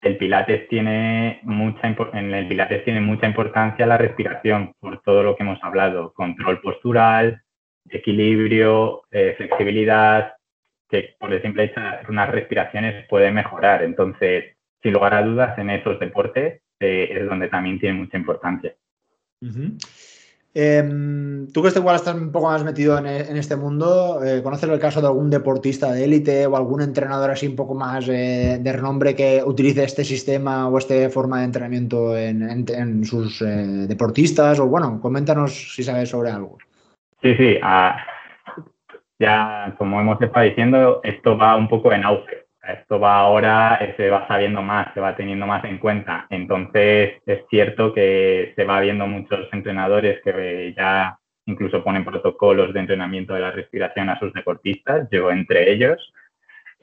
[0.01, 5.35] El pilates tiene mucha en el pilates tiene mucha importancia la respiración por todo lo
[5.35, 7.41] que hemos hablado, control postural,
[7.87, 10.33] equilibrio, eh, flexibilidad,
[10.89, 11.71] que por el
[12.09, 13.83] unas respiraciones puede mejorar.
[13.83, 18.73] Entonces, sin lugar a dudas, en esos deportes eh, es donde también tiene mucha importancia.
[20.53, 24.69] Em, tú que este igual estás un poco más metido en, este mundo, eh, ¿conoces
[24.69, 28.57] el caso de algún deportista de élite o algún entrenador así un poco más eh,
[28.59, 34.59] de renombre que utilice este sistema o esta forma de entrenamiento en, sus eh, deportistas?
[34.59, 36.57] O bueno, coméntanos si sabes sobre algo.
[37.21, 37.55] Sí, sí.
[37.63, 37.97] Ah,
[39.19, 44.09] ya, como hemos estado diciendo, esto va un poco en auge esto va ahora, se
[44.09, 46.27] va sabiendo más, se va teniendo más en cuenta.
[46.29, 52.79] Entonces, es cierto que se va viendo muchos entrenadores que ya incluso ponen protocolos de
[52.79, 56.13] entrenamiento de la respiración a sus deportistas, yo entre ellos.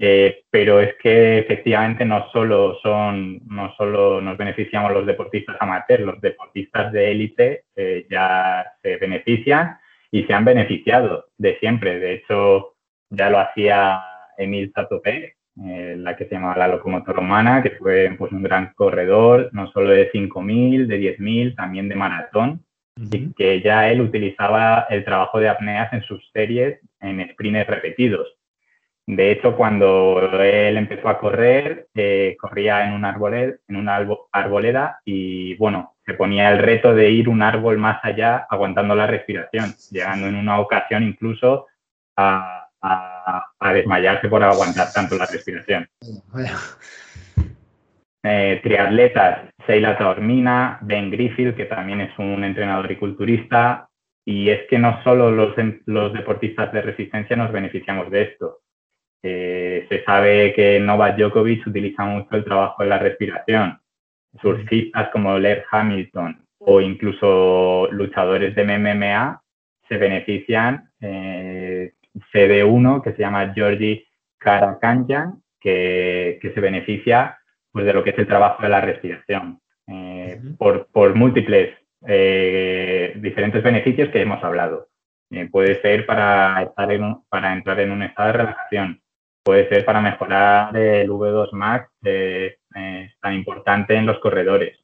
[0.00, 6.04] Eh, pero es que efectivamente no solo son, no solo nos beneficiamos los deportistas amateurs,
[6.04, 9.76] los deportistas de élite eh, ya se benefician
[10.12, 11.98] y se han beneficiado de siempre.
[11.98, 12.76] De hecho,
[13.10, 14.00] ya lo hacía
[14.36, 19.50] Emil Satopé, la que se llamaba la locomotora humana, que fue pues, un gran corredor,
[19.52, 22.64] no solo de 5.000, de 10.000, también de maratón,
[22.96, 28.38] y que ya él utilizaba el trabajo de apneas en sus series en sprints repetidos.
[29.06, 35.00] De hecho, cuando él empezó a correr, eh, corría en, un arboleda, en una arboleda
[35.02, 39.72] y, bueno, se ponía el reto de ir un árbol más allá aguantando la respiración,
[39.90, 41.66] llegando en una ocasión incluso
[42.16, 42.67] a,
[43.72, 45.88] desmayarse por aguantar tanto la respiración.
[48.22, 53.88] Eh, triatletas, Seila Taormina, Ben Griffith, que también es un entrenador y culturista,
[54.24, 55.54] y es que no solo los,
[55.86, 58.60] los deportistas de resistencia nos beneficiamos de esto,
[59.22, 63.78] eh, se sabe que Novak Djokovic utiliza mucho el trabajo de la respiración.
[64.40, 69.42] Surfistas como Lev Hamilton o incluso luchadores de MMA
[69.88, 70.90] se benefician.
[71.00, 71.92] Eh,
[72.32, 74.04] CD1, que se llama Georgi
[74.38, 77.38] Karakanjan, que, que, se beneficia
[77.72, 83.60] pues, de lo que es el trabajo de la respiración eh, por, por, múltiples diferentes
[83.60, 84.88] beneficios que hemos hablado.
[85.50, 89.02] puede ser para, estar en para entrar en un estado de relajación,
[89.48, 94.78] puede ser para mejorar el V2 Max eh, eh, tan importante en los corredores.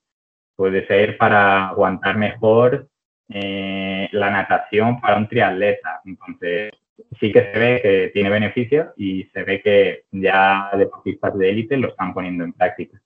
[0.57, 2.89] Puede ser para aguantar mejor
[3.29, 6.01] eh, la natación para un triatleta.
[6.07, 6.73] Entonces,
[7.21, 11.77] sí que se ve que tiene beneficios y se ve que ya deportistas de élite
[11.77, 13.01] lo están poniendo en práctica.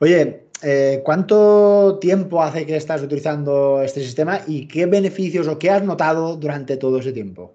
[0.00, 0.44] Oye,
[1.04, 6.36] ¿cuánto tiempo hace que estás utilizando este sistema y qué beneficios o qué has notado
[6.36, 7.54] durante todo ese tiempo?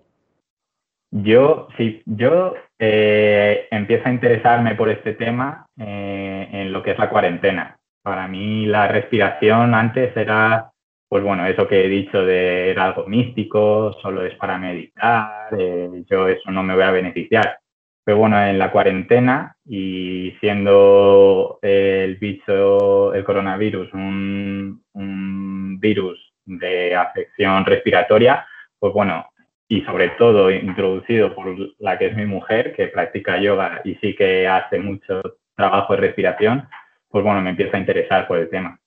[1.11, 6.99] Yo, sí, yo eh, empiezo a interesarme por este tema eh, en lo que es
[6.99, 7.79] la cuarentena.
[8.03, 10.68] Para mí la respiración antes era,
[11.09, 16.03] pues bueno, eso que he dicho de era algo místico, solo es para meditar, eh,
[16.09, 17.59] yo eso no me voy a beneficiar.
[18.03, 26.95] Pero bueno, en la cuarentena y siendo el bicho, el coronavirus, un, un virus de
[26.95, 28.45] afección respiratoria,
[28.77, 29.27] pues bueno,
[29.67, 34.15] y sobre todo introducido por la que es mi mujer, que practica yoga y sí
[34.15, 35.21] que hace mucho
[35.55, 36.67] trabajo de respiración,
[37.09, 38.79] pues bueno, me empieza a interesar por el tema.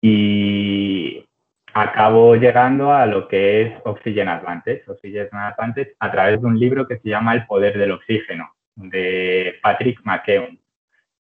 [0.00, 0.83] Y
[1.74, 4.84] acabo llegando a lo que es Oxygen Advantage
[5.98, 10.58] a través de un libro que se llama El poder del oxígeno, de Patrick McKeown.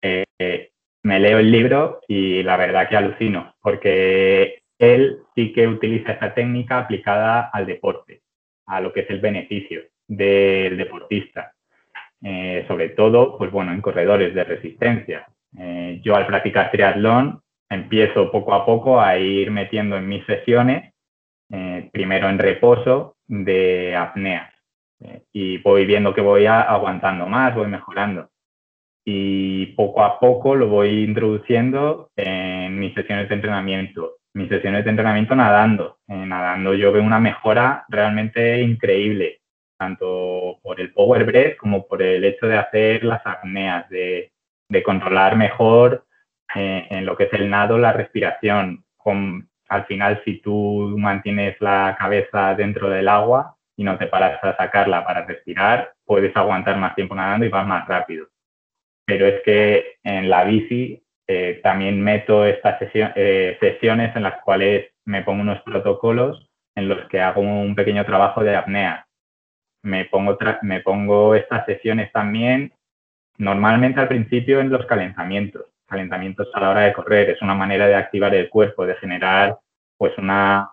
[0.02, 0.70] Eh,
[1.02, 6.32] me leo el libro y la verdad que alucino, porque él sí que utiliza esta
[6.32, 8.22] técnica aplicada al deporte
[8.66, 11.52] a lo que es el beneficio del deportista.
[12.22, 15.26] Eh, sobre todo, pues bueno, en corredores de resistencia.
[15.58, 20.92] Eh, yo al practicar triatlón empiezo poco a poco a ir metiendo en mis sesiones,
[21.50, 24.52] eh, primero en reposo de apneas.
[25.32, 28.28] y voy viendo que voy aguantando más, voy mejorando.
[29.04, 34.90] Y poco a poco lo voy introduciendo en mis sesiones de entrenamiento mis sesiones de
[34.90, 35.98] entrenamiento nadando.
[36.06, 39.40] nadando yo veo una mejora realmente increíble,
[39.78, 44.32] tanto por el power breath como por el hecho de hacer las apneas, de,
[44.84, 46.06] controlar mejor
[46.54, 48.84] eh, en lo que es el nado la respiración.
[48.96, 54.42] Con, al final, si tú mantienes la cabeza dentro del agua y no te paras
[54.42, 58.26] a sacarla para respirar, puedes aguantar más tiempo nadando y vas más rápido.
[59.06, 64.90] Pero es que en la bici eh, también meto estas eh, sesiones en las cuales
[65.04, 69.06] me pongo unos protocolos en los que hago un pequeño trabajo de apnea.
[69.82, 72.72] Me pongo, me pongo estas sesiones también
[73.38, 75.64] normalmente al principio en los calentamientos.
[75.90, 79.58] Calentamientos a la hora de correr es una manera de activar el cuerpo, de generar
[79.98, 80.70] pues una,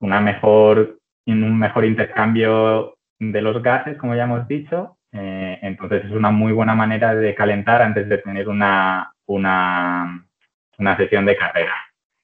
[0.00, 4.96] una mejor, un mejor intercambio de los gases, como ya hemos dicho.
[5.12, 10.26] Eh, entonces es una muy buena manera de calentar antes de tener una, una,
[10.78, 11.74] una sesión de carrera.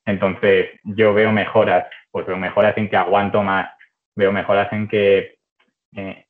[0.04, 3.70] Entonces, yo veo mejoras, pues veo mejoras en que aguanto más,
[4.16, 5.36] veo mejoras en que
[5.94, 6.26] eh,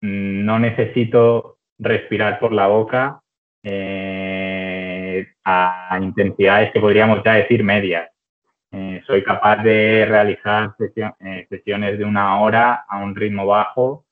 [0.00, 3.20] no necesito respirar por la boca
[3.62, 4.25] eh,
[5.44, 8.08] a intensidades que podríamos ya decir medias.
[8.72, 10.74] Eh, soy capaz de realizar
[11.48, 14.04] sesiones de una hora a un ritmo bajo,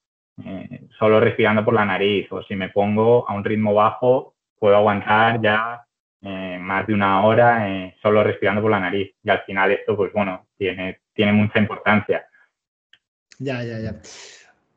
[0.98, 5.40] solo respirando por la nariz, o si me pongo a un ritmo bajo, puedo aguantar
[5.42, 5.84] ya
[6.26, 9.14] eh, más de una hora eh, solo respirando por la nariz.
[9.22, 12.26] Y al final esto, pues bueno, tiene, tiene mucha importancia.
[13.38, 14.00] Ya, ya, ya.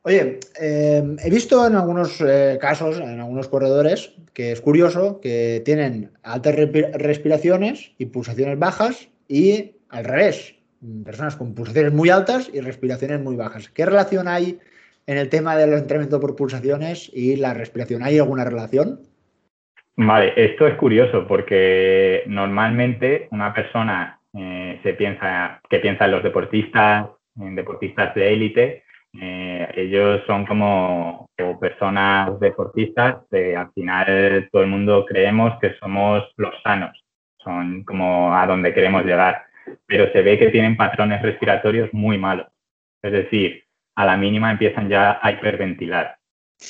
[0.07, 2.23] Oye, eh, he visto en algunos
[2.61, 6.55] casos, en algunos corredores, que es curioso que tienen altas
[6.93, 10.55] respiraciones y pulsaciones bajas y al revés,
[11.03, 13.67] personas con pulsaciones muy altas y respiraciones muy bajas.
[13.67, 14.59] ¿Qué relación hay
[15.07, 18.01] en el tema del entrenamiento por pulsaciones y la respiración?
[18.01, 19.01] ¿Hay alguna relación?
[19.97, 26.23] Vale, esto es curioso porque normalmente una persona eh, se piensa que piensa en los
[26.23, 28.83] deportistas, en deportistas de élite,
[29.13, 31.29] eh, ellos son como,
[31.59, 37.03] personas deportistas, al final todo el mundo creemos que somos los sanos,
[37.37, 39.43] son como a donde queremos llegar,
[39.85, 42.47] pero se ve que tienen patrones respiratorios muy malos,
[43.01, 43.63] es decir,
[43.95, 46.17] a la mínima empiezan ya a hiperventilar.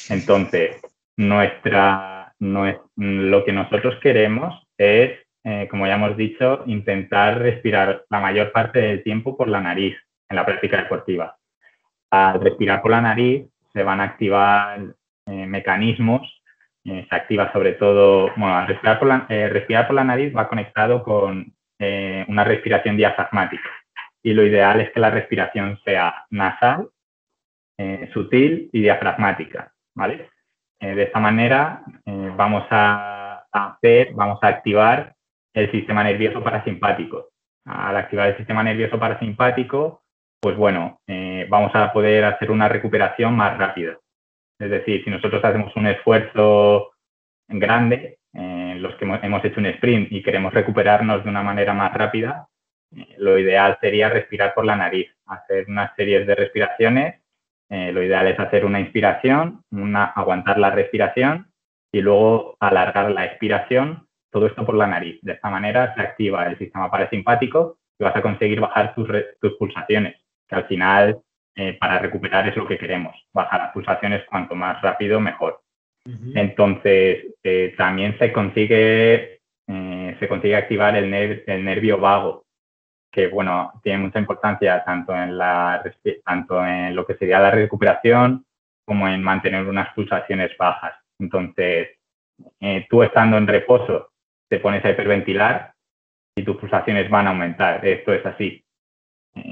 [0.10, 0.82] Entonces,
[1.18, 8.52] nuestra, lo que nosotros queremos es, eh, como ya hemos dicho, intentar respirar la mayor
[8.52, 9.98] parte del tiempo por la nariz
[10.30, 11.38] en la práctica deportiva
[12.12, 14.80] al respirar por la nariz se van a activar
[15.26, 16.42] eh, mecanismos,
[16.86, 20.36] eh, se activa sobre todo, bueno, al respirar por, la, eh, respirar por la nariz
[20.36, 23.70] va conectado con una respiración diafragmática
[24.24, 26.90] y lo ideal es que la respiración sea nasal,
[28.14, 30.32] sutil y diafragmática, ¿vale?
[30.80, 31.84] de esta manera
[32.36, 35.14] vamos a hacer, vamos a activar
[35.54, 37.30] el sistema nervioso parasimpático.
[37.66, 40.02] Al activar el sistema nervioso parasimpático,
[40.40, 43.98] pues bueno, eh, vamos a poder hacer una recuperación más rápida.
[44.60, 46.92] Es decir, si nosotros hacemos un esfuerzo
[47.48, 51.94] grande, eh, los que hemos hecho un sprint y queremos recuperarnos de una manera más
[51.94, 52.48] rápida,
[52.96, 57.22] eh, lo ideal sería respirar por la nariz, hacer unas series de respiraciones.
[57.70, 59.62] lo ideal es hacer una inspiración,
[60.16, 61.52] aguantar la respiración
[61.92, 65.20] y luego alargar la expiración, todo esto por la nariz.
[65.22, 69.10] De esta manera se activa el sistema parasimpático y vas a conseguir bajar tus,
[69.42, 70.16] tus pulsaciones
[70.48, 71.22] que al final
[71.60, 75.62] eh, para recuperar es lo que queremos, bajar las pulsaciones cuanto más rápido mejor.
[76.36, 82.46] Entonces, eh, también se consigue, eh, se consigue activar el, el, nervio vago,
[83.12, 85.84] que bueno, tiene mucha importancia tanto en, la,
[86.24, 88.46] tanto en lo que sería la recuperación
[88.86, 90.94] como en mantener unas pulsaciones bajas.
[91.20, 91.90] Entonces,
[92.88, 94.12] tú estando en reposo,
[94.48, 95.74] te pones a hiperventilar
[96.38, 97.86] y tus pulsaciones van a aumentar.
[97.86, 98.64] Esto es así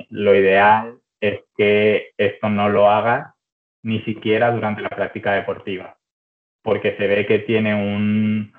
[0.10, 3.36] lo ideal es que esto no lo haga
[3.84, 5.98] ni siquiera durante la práctica deportiva,
[6.64, 8.54] porque se ve que tiene un,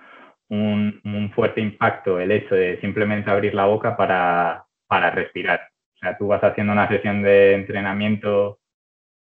[0.48, 5.60] un, fuerte impacto el hecho de simplemente abrir la boca para, para, respirar.
[5.94, 8.60] O sea, tú vas haciendo una sesión de entrenamiento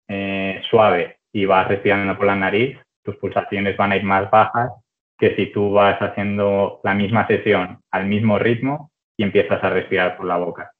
[0.08, 4.72] eh, suave y vas respirando por la nariz, tus pulsaciones van a ir más bajas
[5.18, 10.16] que si tú vas haciendo la misma sesión al mismo ritmo y empiezas a respirar
[10.16, 10.72] por la boca.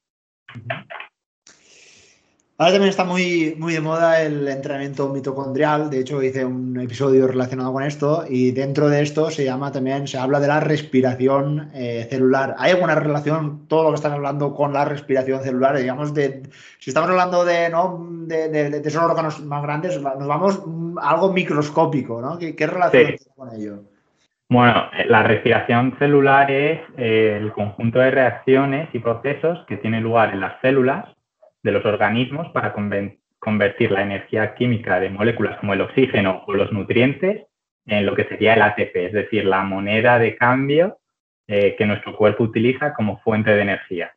[2.60, 5.88] Ahora también está muy, muy de moda el entrenamiento mitocondrial.
[5.88, 10.06] De hecho, hice un episodio relacionado con esto y dentro de esto se llama también,
[10.06, 12.56] se habla de la respiración eh, celular.
[12.58, 15.78] ¿Hay alguna relación, todo lo que están hablando, con la respiración celular?
[15.78, 16.42] Digamos, de,
[16.78, 18.06] si estamos hablando de, ¿no?
[18.26, 20.60] de, de, esos órganos más grandes, nos vamos
[21.00, 22.38] a algo microscópico, ¿no?
[22.38, 23.84] ¿Qué, relación tiene con ello?
[24.50, 30.34] Bueno, la respiración celular es eh, el conjunto de reacciones y procesos que tiene lugar
[30.34, 31.06] en las células
[31.62, 36.72] de los organismos para convertir la energía química de moléculas como el oxígeno o los
[36.72, 37.46] nutrientes
[37.86, 40.98] en lo que sería el ATP, es decir, la moneda de cambio
[41.48, 44.14] eh, que nuestro cuerpo utiliza como fuente de energía.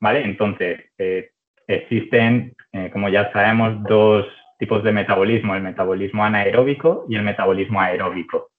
[0.00, 0.24] ¿Vale?
[0.24, 1.30] Entonces, eh,
[1.66, 4.26] existen, eh, como ya sabemos, dos
[4.58, 8.50] tipos de metabolismo, el metabolismo anaeróbico y el metabolismo aeróbico.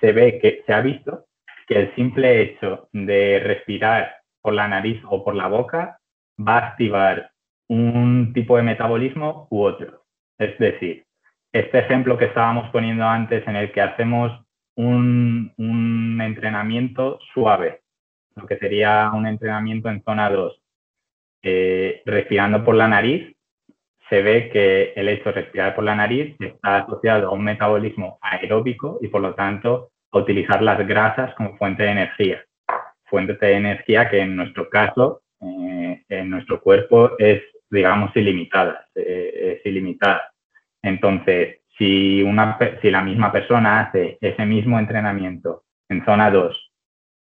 [0.00, 1.24] Se ve que se ha visto
[1.66, 5.98] que el simple hecho de respirar por la nariz o por la boca
[6.38, 7.30] va a activar
[7.68, 10.04] un tipo de metabolismo u otro.
[10.38, 11.04] Es decir,
[11.52, 14.32] este ejemplo que estábamos poniendo antes en el que hacemos
[14.76, 15.52] un,
[16.20, 17.80] entrenamiento suave,
[18.36, 20.62] lo que sería un entrenamiento en zona 2,
[21.42, 23.34] eh, respirando por la nariz,
[24.08, 28.18] se ve que el hecho de respirar por la nariz está asociado a un metabolismo
[28.20, 32.44] aeróbico y por lo tanto a utilizar las grasas como fuente de energía.
[33.04, 39.58] Fuente de energía que en nuestro caso, eh, en nuestro cuerpo es digamos, ilimitadas, eh,
[39.58, 40.32] es ilimitada.
[40.82, 46.72] Entonces, si, una, si la misma persona hace ese mismo entrenamiento en zona 2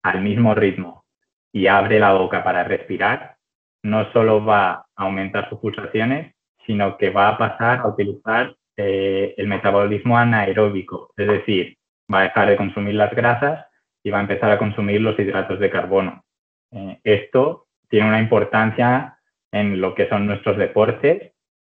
[0.03, 1.05] al mismo ritmo
[1.51, 3.35] y abre la boca para respirar,
[3.83, 6.33] no solo va a aumentar sus pulsaciones,
[6.65, 11.77] sino que va a pasar a utilizar eh, el metabolismo anaeróbico, es decir,
[12.13, 13.65] va a dejar de consumir las grasas
[14.03, 16.23] y va a empezar a consumir los hidratos de carbono.
[16.71, 19.16] Eh, esto tiene una importancia
[19.51, 21.33] en lo que son nuestros deportes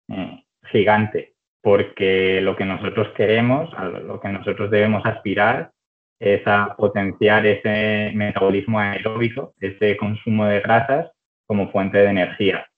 [0.08, 3.70] eh, gigante, porque lo que nosotros queremos,
[4.04, 5.72] lo que nosotros debemos aspirar
[6.18, 11.10] es a potenciar ese metabolismo aeróbico, ese consumo de grasas
[11.46, 12.68] como fuente de energía,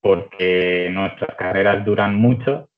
[0.00, 2.68] porque nuestras carreras duran mucho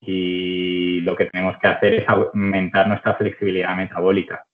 [0.00, 4.44] y lo que tenemos que hacer es aumentar nuestra flexibilidad metabólica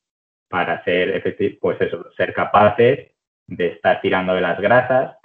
[0.48, 1.22] para ser
[1.60, 3.12] pues eso, ser capaces
[3.46, 5.16] de estar tirando de las grasas,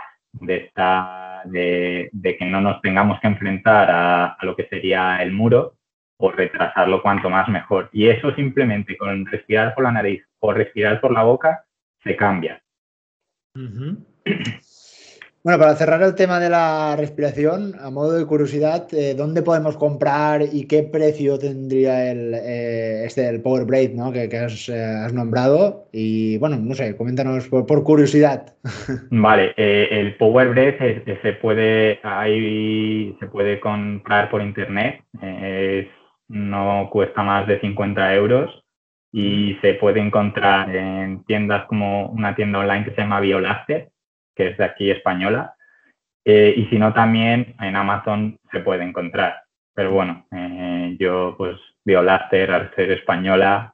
[0.41, 5.75] de estar, de, que no nos tengamos que enfrentar a, lo que sería el muro
[6.17, 7.89] o retrasarlo cuanto más mejor.
[7.91, 11.65] Y eso simplemente con respirar por la nariz o respirar por la boca
[12.03, 12.61] se cambia.
[15.47, 19.77] Bueno, para cerrar el tema de la respiración, a modo de curiosidad, eh, ¿dónde podemos
[19.77, 24.11] comprar y qué precio tendría el, eh, este, el Power Braid ¿no?
[24.11, 25.87] que, eh, has, nombrado?
[25.93, 28.57] Y bueno, no sé, coméntanos por, curiosidad.
[29.09, 30.73] Vale, el Power Braid
[31.21, 35.01] se, puede, ahí, se puede comprar por internet,
[36.27, 38.51] no cuesta más de 50 euros
[39.13, 43.87] y se puede encontrar en tiendas como una tienda online que se llama Biolaster
[44.37, 45.55] que es de aquí española.
[46.23, 49.41] Eh, y si no, también en Amazon se puede encontrar.
[49.73, 53.73] Pero bueno, eh, yo pues Biolaster, al ser española,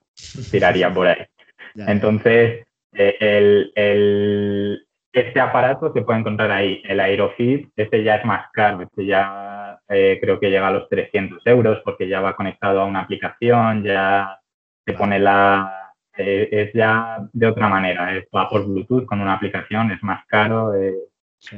[0.52, 1.26] tiraría por ahí.
[1.76, 3.18] Entonces, eh,
[3.76, 6.82] el, este aparato se puede encontrar ahí.
[6.86, 11.46] El Aerofit, este ya es más caro, este ya creo que llega a los 300
[11.46, 14.40] euros porque ya va conectado a una aplicación, ya
[14.86, 15.83] se pone la,
[16.18, 20.26] eh, es ya de otra manera, es, va por Bluetooth con una aplicación, es más
[20.28, 20.74] caro.
[20.76, 20.96] Eh.
[21.40, 21.58] Sí.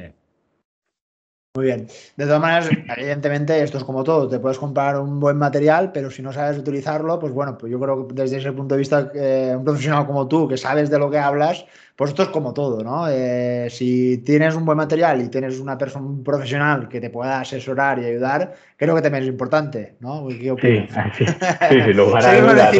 [1.55, 1.87] Muy bien.
[2.17, 4.27] De todas maneras, evidentemente, esto es como todo.
[4.27, 7.79] Te puedes comprar un buen material, pero si no sabes utilizarlo, pues bueno, pues yo
[7.79, 10.99] creo que desde ese punto de vista, eh, un profesional como tú, que sabes de
[10.99, 13.07] lo que hablas, pues esto es como todo, ¿no?
[13.07, 17.39] Eh, si tienes un buen material y tienes una persona, un profesional que te pueda
[17.39, 20.27] asesorar y ayudar, creo que también es importante, ¿no?
[20.29, 21.25] sí, sí,
[21.69, 22.75] sí, lugar a dudas.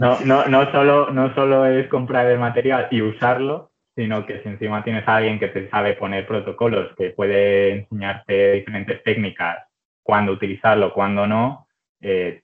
[0.00, 4.48] no, no, no, solo, no solo es comprar el material y usarlo, sino que si
[4.48, 9.64] encima tienes a alguien que te sabe poner protocolos, que puede enseñarte diferentes técnicas,
[10.02, 11.66] cuándo utilizarlo, cuándo no,
[12.02, 12.42] eh,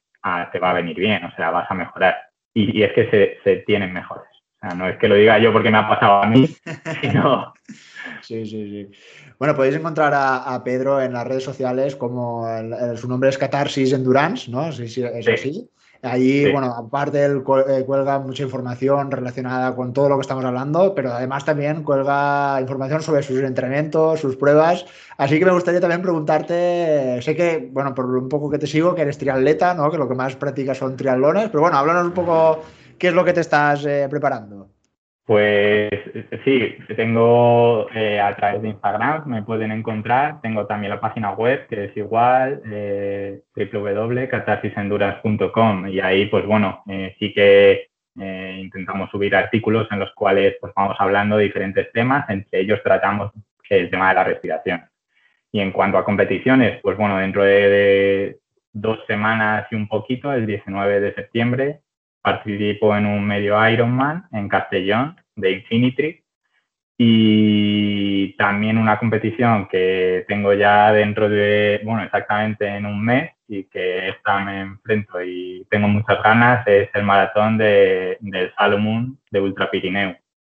[0.50, 2.16] te va a venir bien, o sea, vas a mejorar.
[2.54, 4.24] Y, es que se, se, tienen mejores.
[4.56, 6.46] O sea, no es que lo diga yo porque me ha pasado a mí,
[7.02, 7.52] sino...
[8.22, 8.90] Sí, sí, sí.
[9.38, 12.46] Bueno, podéis encontrar a, Pedro en las redes sociales como
[12.96, 14.72] su nombre es Catarsis Endurance, ¿no?
[14.72, 15.68] Sí, sí, es así.
[16.04, 20.96] Allí, bueno, aparte él eh, cuelga mucha información relacionada con todo lo que estamos hablando,
[20.96, 24.84] pero además también cuelga información sobre sus entrenamientos, sus pruebas.
[25.16, 28.96] Así que me gustaría también preguntarte, sé que, bueno, por un poco que te sigo,
[28.96, 29.92] que eres triatleta, ¿no?
[29.92, 32.62] Que lo que más practicas son triatlones, pero bueno, háblanos un poco
[32.98, 34.70] qué es lo que te estás eh, preparando.
[35.32, 35.88] Pues
[36.44, 40.42] sí, tengo eh, a través de Instagram, me pueden encontrar.
[40.42, 47.16] Tengo también la página web que es igual, eh, www.catarsisenduras.com y ahí pues bueno, eh,
[47.18, 47.88] sí que
[48.20, 52.82] eh, intentamos subir artículos en los cuales pues vamos hablando de diferentes temas, entre ellos
[52.84, 53.32] tratamos
[53.70, 54.82] el tema de la respiración.
[55.50, 58.38] Y en cuanto a competiciones, pues bueno, dentro de, de
[58.74, 61.80] dos semanas y un poquito, el 19 de septiembre,
[62.20, 66.22] participo en un medio Ironman en Castellón de Infinity
[66.98, 73.64] y también una competición que tengo ya dentro de, bueno, exactamente en un mes y
[73.64, 79.40] que esta me enfrento y tengo muchas ganas, es el maratón de, del Salomón de
[79.40, 80.16] Ultra Pirineo.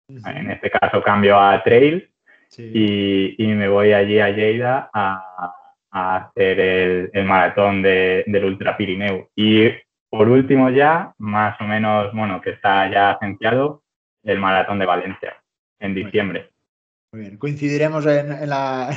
[0.09, 2.09] En este caso cambio a trail
[2.57, 5.55] y, y, me voy allí a Lleida a,
[5.91, 9.29] a hacer el, el maratón de, del Ultra Pirineo.
[9.35, 9.69] Y
[10.09, 13.82] por último ya, más o menos, bueno, que está ya agenciado,
[14.23, 15.35] el Maratón de Valencia,
[15.79, 16.49] en diciembre.
[17.11, 18.89] Muy bien, coincidiremos en, la...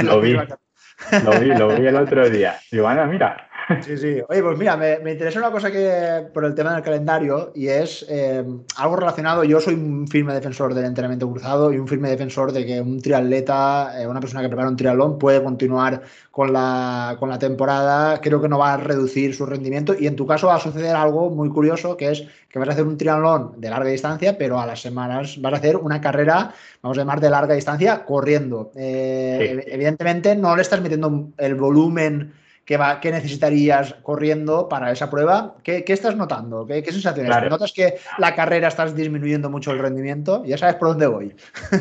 [0.00, 2.58] lo, vi, lo vi, lo vi el otro día.
[2.72, 3.48] Bueno, mira,
[3.82, 4.20] Sí, sí.
[4.28, 8.04] Oye, pues mira, me, interesa una cosa que por el tema del calendario y es
[8.08, 8.44] eh,
[8.76, 9.44] algo relacionado.
[9.44, 13.00] Yo soy un firme defensor del entrenamiento cruzado y un firme defensor de que un
[13.00, 18.20] triatleta, eh, una persona que prepara un triatlón, puede continuar con la, con la temporada.
[18.20, 20.94] Creo que no va a reducir su rendimiento y en tu caso va a suceder
[20.94, 24.60] algo muy curioso que es que vas a hacer un triatlón de larga distancia, pero
[24.60, 28.70] a las semanas vas a hacer una carrera, vamos a llamar de larga distancia, corriendo.
[28.76, 32.32] Eh, evidentemente no le estás metiendo el volumen
[32.64, 32.78] ¿Qué,
[33.10, 35.56] necesitarías corriendo para esa prueba?
[35.62, 36.66] ¿Qué, estás notando?
[36.66, 37.50] ¿Qué, sensaciones?
[37.50, 40.44] ¿Notas que la carrera estás disminuyendo mucho el rendimiento?
[40.46, 41.34] Ya sabes por dónde voy.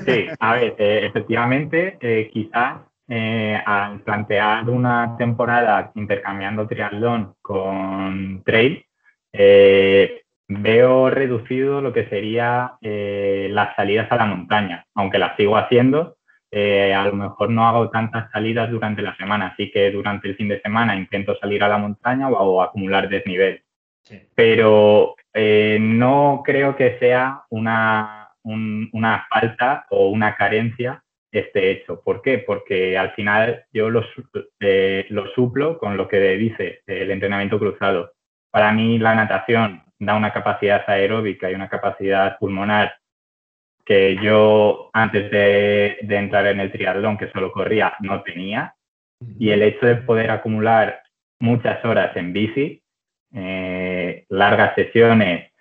[0.06, 8.44] Sí, a ver, eh, efectivamente, eh, quizás eh, al plantear una temporada intercambiando triatlón con
[8.44, 8.86] trail,
[10.50, 16.18] veo reducido lo que sería las salidas a la montaña, aunque las sigo haciendo,
[16.56, 20.36] eh, a lo mejor no hago tantas salidas durante la semana, así que durante el
[20.36, 23.64] fin de semana intento salir a la montaña o, acumular desnivel.
[24.36, 32.02] Pero eh, no creo que sea una, una falta o una carencia este hecho.
[32.02, 32.38] ¿Por qué?
[32.38, 34.04] Porque al final yo lo,
[34.60, 38.12] eh, lo suplo con lo que dice el entrenamiento cruzado.
[38.52, 42.94] Para mí la natación da una capacidad aeróbica y una capacidad pulmonar
[43.86, 48.76] que yo antes de, entrar en el triatlón, que solo corría, no tenía.
[49.40, 51.02] Y el hecho de poder acumular
[51.40, 52.82] muchas horas en bici,
[53.34, 55.52] eh, largas sesiones,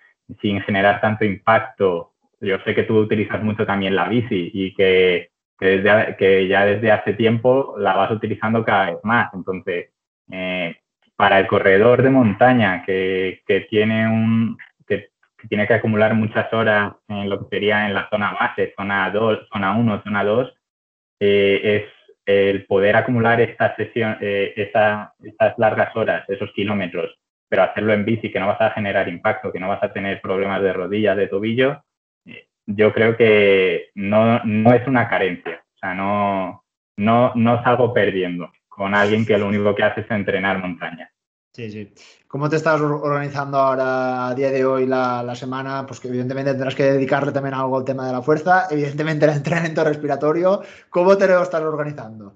[0.40, 2.12] sin generar tanto impacto.
[2.40, 6.90] Yo sé que tú utilizas mucho también la bici y que, desde, que ya desde
[6.90, 9.32] hace tiempo la vas utilizando cada vez más.
[9.34, 9.90] Entonces,
[10.30, 10.76] eh,
[11.16, 14.58] para el corredor de montaña que, que tiene un,
[15.48, 19.48] tiene que acumular muchas horas en lo que sería en la zona base, zona 2,
[19.52, 20.54] zona 1, zona 2,
[21.20, 27.16] eh, es el poder acumular esta sesión, eh, estas largas horas, esos kilómetros,
[27.48, 30.20] pero hacerlo en bici, que no vas a generar impacto, que no vas a tener
[30.20, 31.84] problemas de rodillas, de tobillo,
[32.26, 35.62] eh, yo creo que no, no, es una carencia.
[35.74, 36.64] O sea, no,
[36.96, 41.11] no, no salgo perdiendo con alguien que lo único que hace es entrenar montaña.
[41.52, 41.92] Sí, sí.
[42.28, 45.84] ¿Cómo te estás organizando ahora a día de hoy la, semana?
[45.86, 49.32] Pues que evidentemente tendrás que dedicarle también algo al tema de la fuerza, evidentemente el
[49.36, 50.62] entrenamiento respiratorio.
[50.88, 52.32] ¿Cómo te lo estás organizando?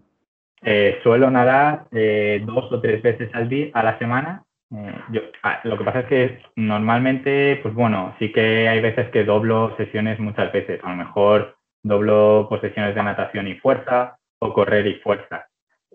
[0.61, 4.45] Eh, suelo nadar eh, dos o tres veces al día, a la semana.
[4.71, 9.09] Eh, yo, ah, lo que pasa es que normalmente, pues bueno, sí que hay veces
[9.13, 10.79] que doblo sesiones muchas veces.
[10.85, 15.47] A lo mejor doblo pues, sesiones de natación y fuerza o correr y fuerza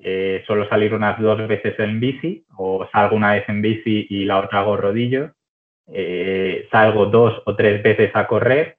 [0.04, 4.26] eh, suelo salir unas dos veces en bici o salgo una vez en bici y
[4.26, 5.32] la otra hago rodillo.
[5.88, 8.78] Eh, salgo dos o tres veces a correr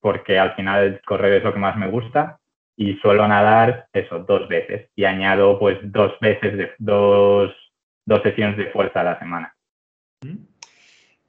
[0.00, 2.38] porque al final correr es lo que más me gusta
[2.76, 7.54] y suelo nadar eso dos veces y añado pues dos veces de dos,
[8.06, 9.54] dos sesiones de fuerza a la semana.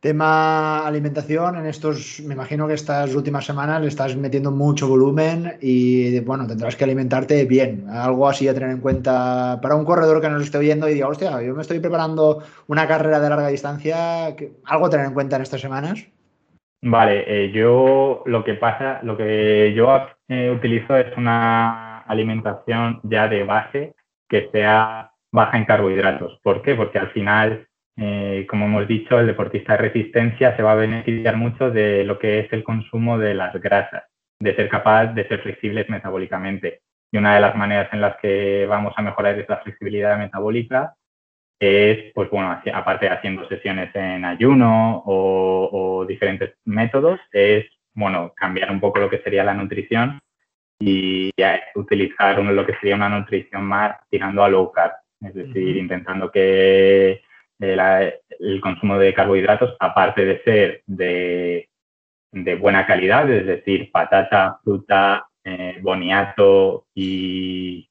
[0.02, 5.60] Tema alimentación, en estos, me imagino que estas últimas semanas le estás metiendo mucho volumen
[5.62, 7.86] y bueno, tendrás que alimentarte bien.
[7.88, 11.08] Algo así a tener en cuenta para un corredor que nos esté oyendo y diga,
[11.08, 14.36] hostia, yo me estoy preparando una carrera de larga distancia,
[14.66, 16.08] algo a tener en cuenta en estas semanas.
[16.82, 19.88] Vale, eh, yo lo que pasa, lo que yo
[20.28, 23.94] eh, utilizo es una alimentación ya de base
[24.28, 26.40] que sea baja en carbohidratos.
[26.42, 26.74] ¿Por qué?
[26.74, 27.68] Porque al final
[28.04, 32.18] eh, como hemos dicho, el deportista de resistencia se va a beneficiar mucho de lo
[32.18, 34.06] que es el consumo de las grasas,
[34.40, 36.82] de ser capaz de ser flexibles metabólicamente.
[37.12, 40.96] Y una de las maneras en las que vamos a mejorar esa flexibilidad metabólica
[41.60, 48.72] es, pues bueno, aparte de haciendo sesiones en ayuno o, diferentes métodos, es, bueno, cambiar
[48.72, 50.18] un poco lo que sería la nutrición
[50.80, 51.30] y
[51.76, 57.22] utilizar lo que sería una nutrición más tirando a low carb, es decir, intentando que
[57.62, 61.68] el consumo de carbohidratos, aparte de ser de,
[62.60, 67.88] buena calidad, es decir, patata, fruta, eh, boniato y,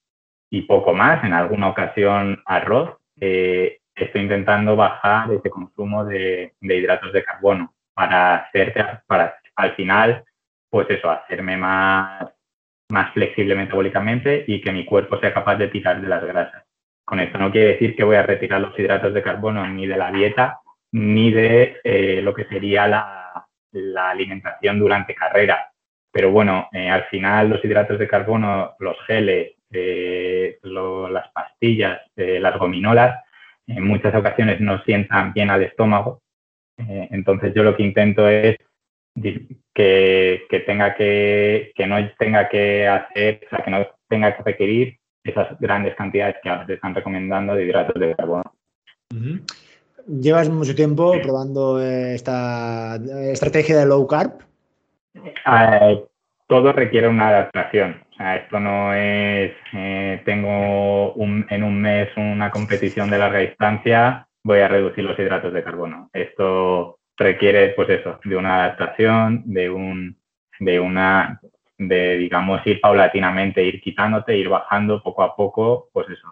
[0.66, 7.24] poco más, en alguna ocasión arroz, eh, estoy intentando bajar ese consumo de, hidratos de
[7.24, 10.24] carbono para hacerte, para al final,
[10.70, 12.30] pues eso, hacerme más,
[12.90, 16.69] más flexible metabólicamente y que mi cuerpo sea capaz de tirar de las grasas.
[17.11, 19.96] Con esto no quiere decir que voy a retirar los hidratos de carbono ni de
[19.96, 20.61] la dieta
[20.92, 23.48] ni de eh, lo que sería la,
[23.96, 25.72] alimentación durante carrera.
[26.12, 32.56] Pero bueno, eh, al final los hidratos de carbono, los geles, eh, las pastillas, las
[32.56, 33.24] gominolas,
[33.66, 36.22] en muchas ocasiones no sientan bien al estómago.
[36.78, 38.56] entonces yo lo que intento es
[39.74, 44.42] que, que tenga que, que no tenga que hacer, o sea, que no tenga que
[44.44, 48.54] requerir esas grandes cantidades que ahora se están recomendando de hidratos de carbono.
[50.06, 52.96] ¿Llevas mucho tiempo probando esta
[53.32, 54.32] estrategia de low carb?
[55.14, 56.04] Eh,
[56.46, 58.02] todo requiere una adaptación.
[58.12, 64.26] O sea, esto no es, eh, tengo en un mes una competición de larga distancia,
[64.42, 66.10] voy a reducir los hidratos de carbono.
[66.12, 70.16] Esto requiere, pues eso, de una adaptación, de un,
[70.58, 71.40] de una
[71.89, 76.28] de, digamos, ir paulatinamente, ir quitándote, ir bajando poco a poco, pues eso,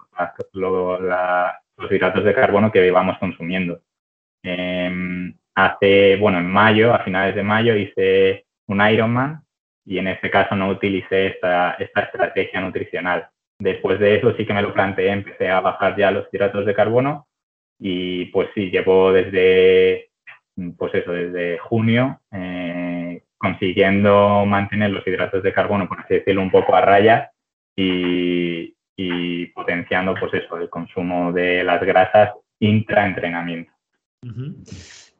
[0.54, 3.80] los hidratos de carbono que vamos consumiendo.
[4.42, 9.42] Em, hace, bueno, en mayo, a finales de mayo, hice un Ironman
[9.86, 13.28] y en este caso no utilicé esta, esta estrategia nutricional.
[13.58, 16.74] Después de eso sí que me lo planteé, empecé a bajar ya los hidratos de
[16.74, 17.26] carbono
[17.78, 20.10] y pues sí, llevo desde,
[20.76, 22.87] pues eso, desde junio eh,
[23.38, 27.30] consiguiendo mantener los hidratos de carbono, por así decirlo, un poco a raya
[27.76, 28.74] y,
[29.54, 33.72] potenciando pues eso, el consumo de las grasas intraentrenamiento.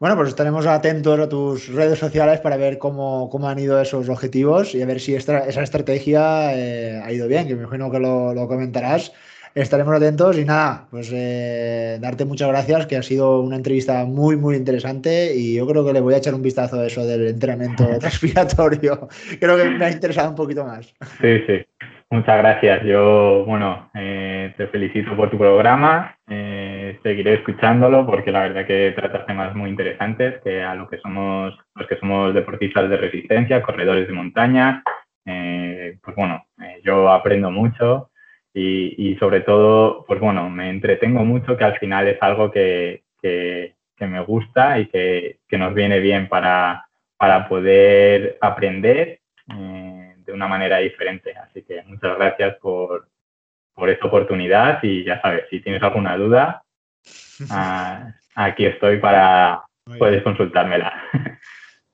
[0.00, 4.74] Bueno, pues estaremos atentos a tus redes sociales para ver cómo, han ido esos objetivos
[4.74, 8.46] y a ver si esa estrategia eh, ha ido bien, que me imagino que lo,
[8.48, 9.12] comentarás.
[9.58, 14.36] Estaremos atentos y nada, pues eh, darte muchas gracias, que ha sido una entrevista muy,
[14.36, 17.26] muy interesante y yo creo que le voy a echar un vistazo a eso del
[17.26, 19.08] entrenamiento respiratorio.
[19.40, 20.94] Creo que me ha interesado un poquito más.
[21.20, 21.66] Sí, sí.
[22.08, 22.84] Muchas gracias.
[22.84, 26.16] Yo, bueno, eh, te felicito por tu programa.
[26.28, 30.98] Eh, seguiré escuchándolo porque la verdad que tratas temas muy interesantes que a lo que
[30.98, 34.84] somos, los que somos deportistas de resistencia, corredores de montaña,
[35.24, 36.46] pues bueno,
[36.84, 38.10] yo aprendo mucho
[38.54, 43.02] y, sobre todo, pues bueno, me entretengo mucho que al final es algo que,
[44.00, 46.86] me gusta y que, nos viene bien para,
[47.16, 51.34] para poder aprender de una manera diferente.
[51.36, 53.08] Así que muchas gracias por,
[53.74, 56.62] por esta oportunidad y ya sabes, si tienes alguna duda,
[57.50, 59.62] ah, aquí estoy para,
[59.98, 60.92] puedes consultármela.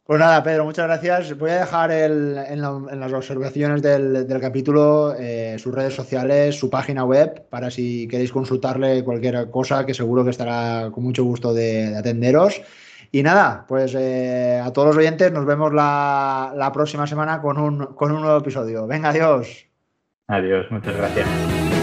[0.06, 1.38] Pues nada, Pedro, muchas gracias.
[1.38, 7.46] Voy a dejar en, las observaciones del, capítulo eh, sus redes sociales, su página web,
[7.48, 12.60] para si queréis consultarle cualquier cosa, que seguro que estará con mucho gusto de atenderos.
[13.12, 17.56] Y nada, pues eh, a todos los oyentes nos vemos la, la próxima semana con
[17.56, 18.86] un, con un nuevo episodio.
[18.86, 19.66] Venga, adiós.
[20.26, 21.73] Adiós, muchas gracias.